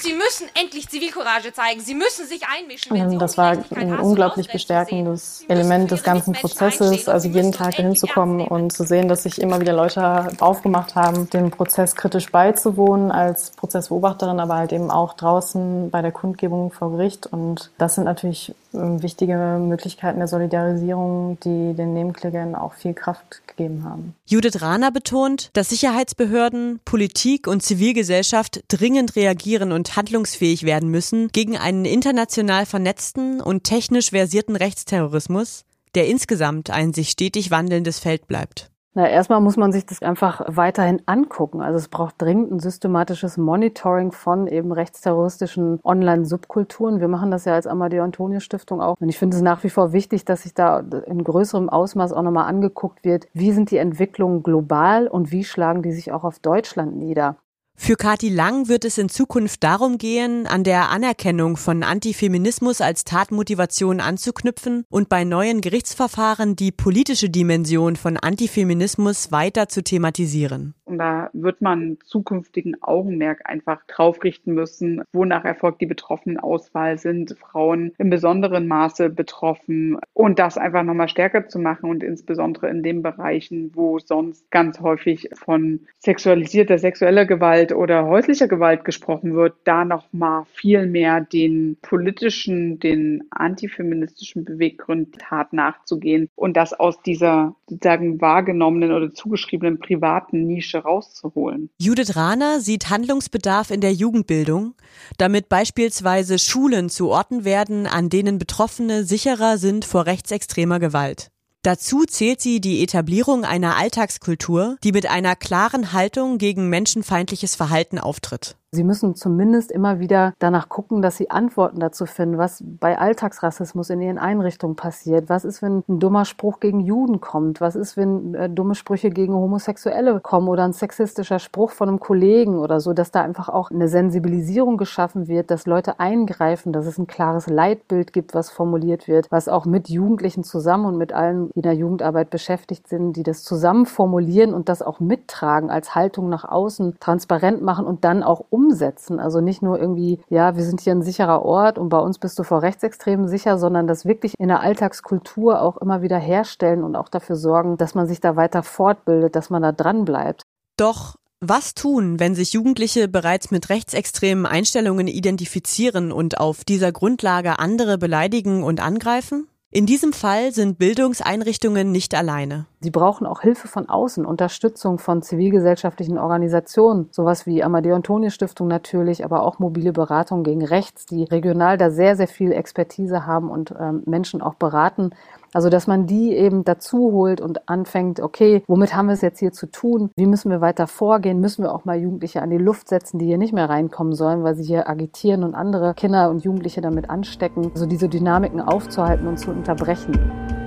Sie 0.00 0.12
müssen 0.12 0.46
endlich 0.54 0.88
Zivilcourage 0.88 1.52
zeigen. 1.52 1.80
Sie 1.80 1.94
müssen 1.94 2.26
sich 2.28 2.42
einmischen. 2.46 2.92
Wenn 2.96 3.10
Sie 3.10 3.18
das 3.18 3.36
war 3.36 3.58
ein 3.74 3.98
unglaublich 3.98 4.50
bestärkendes 4.50 5.44
Element 5.48 5.90
des 5.90 6.04
ganzen 6.04 6.32
Prozesses, 6.32 7.08
also 7.08 7.28
jeden 7.28 7.50
Tag 7.50 7.74
hinzukommen 7.74 8.46
und 8.46 8.72
zu 8.72 8.84
sehen, 8.84 9.08
dass 9.08 9.24
sich 9.24 9.40
immer 9.40 9.60
wieder 9.60 9.72
Leute 9.72 10.28
aufgemacht 10.38 10.94
haben, 10.94 11.28
dem 11.30 11.50
Prozess 11.50 11.96
kritisch 11.96 12.30
beizuwohnen 12.30 13.10
als 13.10 13.50
Prozessbeobachterin, 13.50 14.38
aber 14.38 14.54
halt 14.54 14.72
eben 14.72 14.92
auch 14.92 15.14
draußen 15.14 15.90
bei 15.90 16.00
der 16.00 16.12
Kundgebung 16.12 16.70
vor 16.70 16.92
Gericht. 16.92 17.26
Und 17.26 17.72
das 17.78 17.96
sind 17.96 18.04
natürlich 18.04 18.54
ähm, 18.67 18.67
wichtige 18.72 19.58
Möglichkeiten 19.60 20.18
der 20.18 20.28
Solidarisierung, 20.28 21.38
die 21.40 21.74
den 21.74 21.94
Nebenklägern 21.94 22.54
auch 22.54 22.74
viel 22.74 22.94
Kraft 22.94 23.40
gegeben 23.46 23.84
haben. 23.84 24.14
Judith 24.26 24.60
Rahner 24.60 24.90
betont, 24.90 25.50
dass 25.54 25.70
Sicherheitsbehörden, 25.70 26.80
Politik 26.84 27.46
und 27.46 27.62
Zivilgesellschaft 27.62 28.64
dringend 28.68 29.16
reagieren 29.16 29.72
und 29.72 29.96
handlungsfähig 29.96 30.64
werden 30.64 30.90
müssen 30.90 31.28
gegen 31.28 31.56
einen 31.56 31.84
international 31.84 32.66
vernetzten 32.66 33.40
und 33.40 33.64
technisch 33.64 34.10
versierten 34.10 34.56
Rechtsterrorismus, 34.56 35.64
der 35.94 36.06
insgesamt 36.06 36.70
ein 36.70 36.92
sich 36.92 37.10
stetig 37.10 37.50
wandelndes 37.50 37.98
Feld 37.98 38.26
bleibt. 38.26 38.70
Na, 38.94 39.08
erstmal 39.08 39.40
muss 39.40 39.56
man 39.56 39.70
sich 39.70 39.86
das 39.86 40.02
einfach 40.02 40.40
weiterhin 40.48 41.02
angucken. 41.06 41.60
Also 41.60 41.76
es 41.76 41.88
braucht 41.88 42.20
dringend 42.20 42.50
ein 42.50 42.58
systematisches 42.58 43.36
Monitoring 43.36 44.12
von 44.12 44.46
eben 44.48 44.72
rechtsterroristischen 44.72 45.78
Online-Subkulturen. 45.84 46.98
Wir 46.98 47.08
machen 47.08 47.30
das 47.30 47.44
ja 47.44 47.54
als 47.54 47.66
Amadeo 47.66 48.02
Antonio 48.02 48.40
Stiftung 48.40 48.80
auch. 48.80 48.96
Und 48.98 49.08
ich 49.08 49.18
finde 49.18 49.36
es 49.36 49.42
nach 49.42 49.62
wie 49.62 49.70
vor 49.70 49.92
wichtig, 49.92 50.24
dass 50.24 50.42
sich 50.42 50.54
da 50.54 50.80
in 50.80 51.22
größerem 51.22 51.68
Ausmaß 51.68 52.12
auch 52.12 52.22
nochmal 52.22 52.48
angeguckt 52.48 53.04
wird, 53.04 53.28
wie 53.34 53.52
sind 53.52 53.70
die 53.70 53.76
Entwicklungen 53.76 54.42
global 54.42 55.06
und 55.06 55.30
wie 55.30 55.44
schlagen 55.44 55.82
die 55.82 55.92
sich 55.92 56.10
auch 56.10 56.24
auf 56.24 56.40
Deutschland 56.40 56.96
nieder. 56.96 57.36
Für 57.80 57.94
Kati 57.94 58.28
Lang 58.28 58.68
wird 58.68 58.84
es 58.84 58.98
in 58.98 59.08
Zukunft 59.08 59.62
darum 59.64 59.96
gehen, 59.96 60.46
an 60.46 60.62
der 60.62 60.90
Anerkennung 60.90 61.56
von 61.56 61.84
Antifeminismus 61.84 62.82
als 62.82 63.04
Tatmotivation 63.04 64.00
anzuknüpfen 64.00 64.84
und 64.90 65.08
bei 65.08 65.24
neuen 65.24 65.62
Gerichtsverfahren 65.62 66.54
die 66.54 66.72
politische 66.72 67.30
Dimension 67.30 67.96
von 67.96 68.18
Antifeminismus 68.18 69.32
weiter 69.32 69.68
zu 69.68 69.82
thematisieren. 69.82 70.74
Und 70.84 70.98
da 70.98 71.30
wird 71.32 71.60
man 71.62 71.98
zukünftigen 72.04 72.82
Augenmerk 72.82 73.42
einfach 73.44 73.84
drauf 73.86 74.22
richten 74.24 74.54
müssen, 74.54 75.02
wonach 75.12 75.44
erfolgt 75.44 75.80
die 75.80 75.86
Betroffenenauswahl, 75.86 76.98
sind 76.98 77.36
Frauen 77.38 77.92
im 77.98 78.10
besonderen 78.10 78.66
Maße 78.66 79.08
betroffen 79.08 79.98
und 80.14 80.38
das 80.38 80.58
einfach 80.58 80.82
nochmal 80.82 81.08
stärker 81.08 81.48
zu 81.48 81.58
machen 81.58 81.88
und 81.88 82.02
insbesondere 82.02 82.68
in 82.68 82.82
den 82.82 83.02
Bereichen, 83.02 83.70
wo 83.74 83.98
sonst 83.98 84.50
ganz 84.50 84.80
häufig 84.80 85.28
von 85.34 85.80
sexualisierter 85.98 86.78
sexueller 86.78 87.24
Gewalt 87.24 87.67
oder 87.72 88.06
häuslicher 88.06 88.48
Gewalt 88.48 88.84
gesprochen 88.84 89.34
wird, 89.34 89.54
da 89.64 89.84
nochmal 89.84 90.44
viel 90.52 90.86
mehr 90.86 91.20
den 91.20 91.76
politischen, 91.82 92.78
den 92.78 93.24
antifeministischen 93.30 94.44
Beweggründen 94.44 95.12
Tat 95.18 95.52
nachzugehen 95.52 96.28
und 96.34 96.56
das 96.56 96.72
aus 96.72 97.00
dieser 97.02 97.54
sozusagen 97.68 98.20
wahrgenommenen 98.20 98.92
oder 98.92 99.12
zugeschriebenen 99.12 99.78
privaten 99.78 100.46
Nische 100.46 100.78
rauszuholen. 100.78 101.70
Judith 101.78 102.16
Rahner 102.16 102.60
sieht 102.60 102.90
Handlungsbedarf 102.90 103.70
in 103.70 103.80
der 103.80 103.92
Jugendbildung, 103.92 104.74
damit 105.16 105.48
beispielsweise 105.48 106.38
Schulen 106.38 106.88
zu 106.88 107.08
Orten 107.08 107.44
werden, 107.44 107.86
an 107.86 108.08
denen 108.08 108.38
Betroffene 108.38 109.04
sicherer 109.04 109.58
sind 109.58 109.84
vor 109.84 110.06
rechtsextremer 110.06 110.78
Gewalt. 110.78 111.30
Dazu 111.62 112.04
zählt 112.04 112.40
sie 112.40 112.60
die 112.60 112.82
Etablierung 112.82 113.44
einer 113.44 113.76
Alltagskultur, 113.76 114.76
die 114.84 114.92
mit 114.92 115.10
einer 115.10 115.34
klaren 115.34 115.92
Haltung 115.92 116.38
gegen 116.38 116.68
menschenfeindliches 116.68 117.56
Verhalten 117.56 117.98
auftritt. 117.98 118.56
Sie 118.70 118.84
müssen 118.84 119.14
zumindest 119.14 119.72
immer 119.72 119.98
wieder 119.98 120.34
danach 120.38 120.68
gucken, 120.68 121.00
dass 121.00 121.16
sie 121.16 121.30
Antworten 121.30 121.80
dazu 121.80 122.04
finden, 122.04 122.36
was 122.36 122.62
bei 122.62 122.98
Alltagsrassismus 122.98 123.88
in 123.88 124.02
ihren 124.02 124.18
Einrichtungen 124.18 124.76
passiert. 124.76 125.30
Was 125.30 125.46
ist, 125.46 125.62
wenn 125.62 125.84
ein 125.88 126.00
dummer 126.00 126.26
Spruch 126.26 126.60
gegen 126.60 126.80
Juden 126.80 127.22
kommt? 127.22 127.62
Was 127.62 127.76
ist, 127.76 127.96
wenn 127.96 128.34
äh, 128.34 128.50
dumme 128.50 128.74
Sprüche 128.74 129.08
gegen 129.08 129.32
Homosexuelle 129.32 130.20
kommen 130.20 130.48
oder 130.48 130.64
ein 130.64 130.74
sexistischer 130.74 131.38
Spruch 131.38 131.70
von 131.70 131.88
einem 131.88 131.98
Kollegen 131.98 132.58
oder 132.58 132.78
so, 132.80 132.92
dass 132.92 133.10
da 133.10 133.22
einfach 133.22 133.48
auch 133.48 133.70
eine 133.70 133.88
Sensibilisierung 133.88 134.76
geschaffen 134.76 135.28
wird, 135.28 135.50
dass 135.50 135.64
Leute 135.64 135.98
eingreifen, 135.98 136.74
dass 136.74 136.84
es 136.84 136.98
ein 136.98 137.06
klares 137.06 137.46
Leitbild 137.46 138.12
gibt, 138.12 138.34
was 138.34 138.50
formuliert 138.50 139.08
wird, 139.08 139.30
was 139.30 139.48
auch 139.48 139.64
mit 139.64 139.88
Jugendlichen 139.88 140.44
zusammen 140.44 140.84
und 140.84 140.98
mit 140.98 141.14
allen, 141.14 141.48
die 141.48 141.60
in 141.60 141.62
der 141.62 141.74
Jugendarbeit 141.74 142.28
beschäftigt 142.28 142.86
sind, 142.86 143.14
die 143.14 143.22
das 143.22 143.44
zusammen 143.44 143.86
formulieren 143.86 144.52
und 144.52 144.68
das 144.68 144.82
auch 144.82 145.00
mittragen 145.00 145.70
als 145.70 145.94
Haltung 145.94 146.28
nach 146.28 146.44
außen, 146.44 146.98
transparent 147.00 147.62
machen 147.62 147.86
und 147.86 148.04
dann 148.04 148.22
auch 148.22 148.44
umsetzen. 148.58 149.20
Also 149.20 149.40
nicht 149.40 149.62
nur 149.62 149.78
irgendwie, 149.78 150.18
ja, 150.28 150.56
wir 150.56 150.64
sind 150.64 150.80
hier 150.80 150.92
ein 150.92 151.02
sicherer 151.02 151.42
Ort 151.42 151.78
und 151.78 151.88
bei 151.90 151.98
uns 151.98 152.18
bist 152.18 152.36
du 152.38 152.42
vor 152.42 152.62
Rechtsextremen 152.62 153.28
sicher, 153.28 153.56
sondern 153.56 153.86
das 153.86 154.04
wirklich 154.04 154.34
in 154.38 154.48
der 154.48 154.60
Alltagskultur 154.60 155.62
auch 155.62 155.76
immer 155.76 156.02
wieder 156.02 156.18
herstellen 156.18 156.82
und 156.82 156.96
auch 156.96 157.08
dafür 157.08 157.36
sorgen, 157.36 157.76
dass 157.76 157.94
man 157.94 158.08
sich 158.08 158.20
da 158.20 158.34
weiter 158.34 158.64
fortbildet, 158.64 159.36
dass 159.36 159.48
man 159.48 159.62
da 159.62 159.70
dran 159.70 160.04
bleibt. 160.04 160.42
Doch 160.76 161.14
was 161.40 161.74
tun, 161.74 162.18
wenn 162.18 162.34
sich 162.34 162.52
Jugendliche 162.52 163.06
bereits 163.06 163.52
mit 163.52 163.70
rechtsextremen 163.70 164.44
Einstellungen 164.44 165.06
identifizieren 165.06 166.10
und 166.10 166.40
auf 166.40 166.64
dieser 166.64 166.90
Grundlage 166.90 167.60
andere 167.60 167.96
beleidigen 167.96 168.64
und 168.64 168.80
angreifen? 168.80 169.46
In 169.70 169.84
diesem 169.84 170.14
Fall 170.14 170.52
sind 170.52 170.78
Bildungseinrichtungen 170.78 171.92
nicht 171.92 172.14
alleine. 172.14 172.64
Sie 172.80 172.90
brauchen 172.90 173.26
auch 173.26 173.42
Hilfe 173.42 173.68
von 173.68 173.86
außen, 173.86 174.24
Unterstützung 174.24 174.98
von 174.98 175.20
zivilgesellschaftlichen 175.20 176.16
Organisationen, 176.16 177.08
sowas 177.10 177.44
wie 177.44 177.62
Amadeo 177.62 177.94
Antonio 177.94 178.30
Stiftung 178.30 178.66
natürlich, 178.66 179.26
aber 179.26 179.42
auch 179.42 179.58
mobile 179.58 179.92
Beratung 179.92 180.42
gegen 180.42 180.64
Rechts, 180.64 181.04
die 181.04 181.24
regional 181.24 181.76
da 181.76 181.90
sehr, 181.90 182.16
sehr 182.16 182.28
viel 182.28 182.52
Expertise 182.52 183.26
haben 183.26 183.50
und 183.50 183.74
ähm, 183.78 184.04
Menschen 184.06 184.40
auch 184.40 184.54
beraten. 184.54 185.10
Also, 185.52 185.70
dass 185.70 185.86
man 185.86 186.06
die 186.06 186.32
eben 186.34 186.64
dazu 186.64 187.12
holt 187.12 187.40
und 187.40 187.68
anfängt, 187.68 188.20
okay, 188.20 188.62
womit 188.66 188.94
haben 188.94 189.06
wir 189.06 189.14
es 189.14 189.22
jetzt 189.22 189.38
hier 189.38 189.52
zu 189.52 189.66
tun? 189.66 190.10
Wie 190.16 190.26
müssen 190.26 190.50
wir 190.50 190.60
weiter 190.60 190.86
vorgehen? 190.86 191.40
Müssen 191.40 191.62
wir 191.62 191.74
auch 191.74 191.84
mal 191.84 191.98
Jugendliche 191.98 192.42
an 192.42 192.50
die 192.50 192.58
Luft 192.58 192.88
setzen, 192.88 193.18
die 193.18 193.26
hier 193.26 193.38
nicht 193.38 193.52
mehr 193.52 193.68
reinkommen 193.68 194.14
sollen, 194.14 194.42
weil 194.42 194.56
sie 194.56 194.64
hier 194.64 194.88
agitieren 194.88 195.44
und 195.44 195.54
andere 195.54 195.94
Kinder 195.94 196.30
und 196.30 196.44
Jugendliche 196.44 196.80
damit 196.80 197.08
anstecken? 197.08 197.70
Also 197.72 197.86
diese 197.86 198.08
Dynamiken 198.08 198.60
aufzuhalten 198.60 199.26
und 199.26 199.38
zu 199.38 199.50
unterbrechen. 199.50 200.57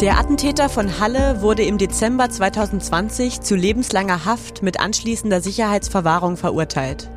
Der 0.00 0.16
Attentäter 0.16 0.68
von 0.68 1.00
Halle 1.00 1.42
wurde 1.42 1.64
im 1.64 1.76
Dezember 1.76 2.30
2020 2.30 3.40
zu 3.40 3.56
lebenslanger 3.56 4.24
Haft 4.24 4.62
mit 4.62 4.78
anschließender 4.78 5.40
Sicherheitsverwahrung 5.40 6.36
verurteilt. 6.36 7.10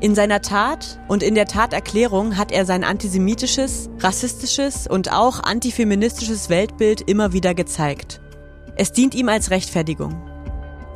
In 0.00 0.14
seiner 0.14 0.42
Tat 0.42 1.00
und 1.08 1.22
in 1.22 1.34
der 1.34 1.46
Taterklärung 1.46 2.36
hat 2.36 2.52
er 2.52 2.66
sein 2.66 2.84
antisemitisches, 2.84 3.88
rassistisches 3.98 4.86
und 4.86 5.10
auch 5.10 5.42
antifeministisches 5.42 6.50
Weltbild 6.50 7.00
immer 7.00 7.32
wieder 7.32 7.54
gezeigt. 7.54 8.20
Es 8.76 8.92
dient 8.92 9.14
ihm 9.14 9.30
als 9.30 9.50
Rechtfertigung. 9.50 10.22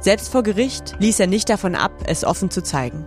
Selbst 0.01 0.31
vor 0.31 0.43
Gericht 0.43 0.97
ließ 0.99 1.19
er 1.19 1.29
nicht 1.29 1.49
davon 1.49 1.77
ab, 1.77 1.93
es 2.07 2.27
offen 2.27 2.51
zu 2.51 2.63
zeigen. 2.63 3.07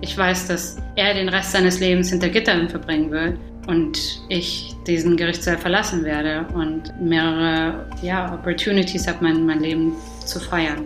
Ich 0.00 0.16
weiß, 0.16 0.46
dass 0.46 0.78
er 0.96 1.12
den 1.12 1.28
Rest 1.28 1.52
seines 1.52 1.80
Lebens 1.80 2.08
hinter 2.08 2.30
Gittern 2.30 2.70
verbringen 2.70 3.10
wird 3.10 3.36
und 3.66 4.22
ich 4.28 4.76
diesen 4.86 5.16
Gerichtssaal 5.16 5.58
verlassen 5.58 6.04
werde 6.04 6.46
und 6.54 6.92
mehrere 7.00 7.86
ja, 8.02 8.32
Opportunities 8.34 9.06
habe, 9.06 9.18
mein, 9.22 9.46
mein 9.46 9.60
Leben 9.60 9.92
zu 10.24 10.40
feiern. 10.40 10.84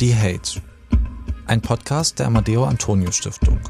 Die 0.00 0.14
Hate. 0.14 0.60
Ein 1.46 1.60
Podcast 1.60 2.18
der 2.18 2.26
Amadeo 2.26 2.64
Antonio 2.64 3.12
Stiftung. 3.12 3.60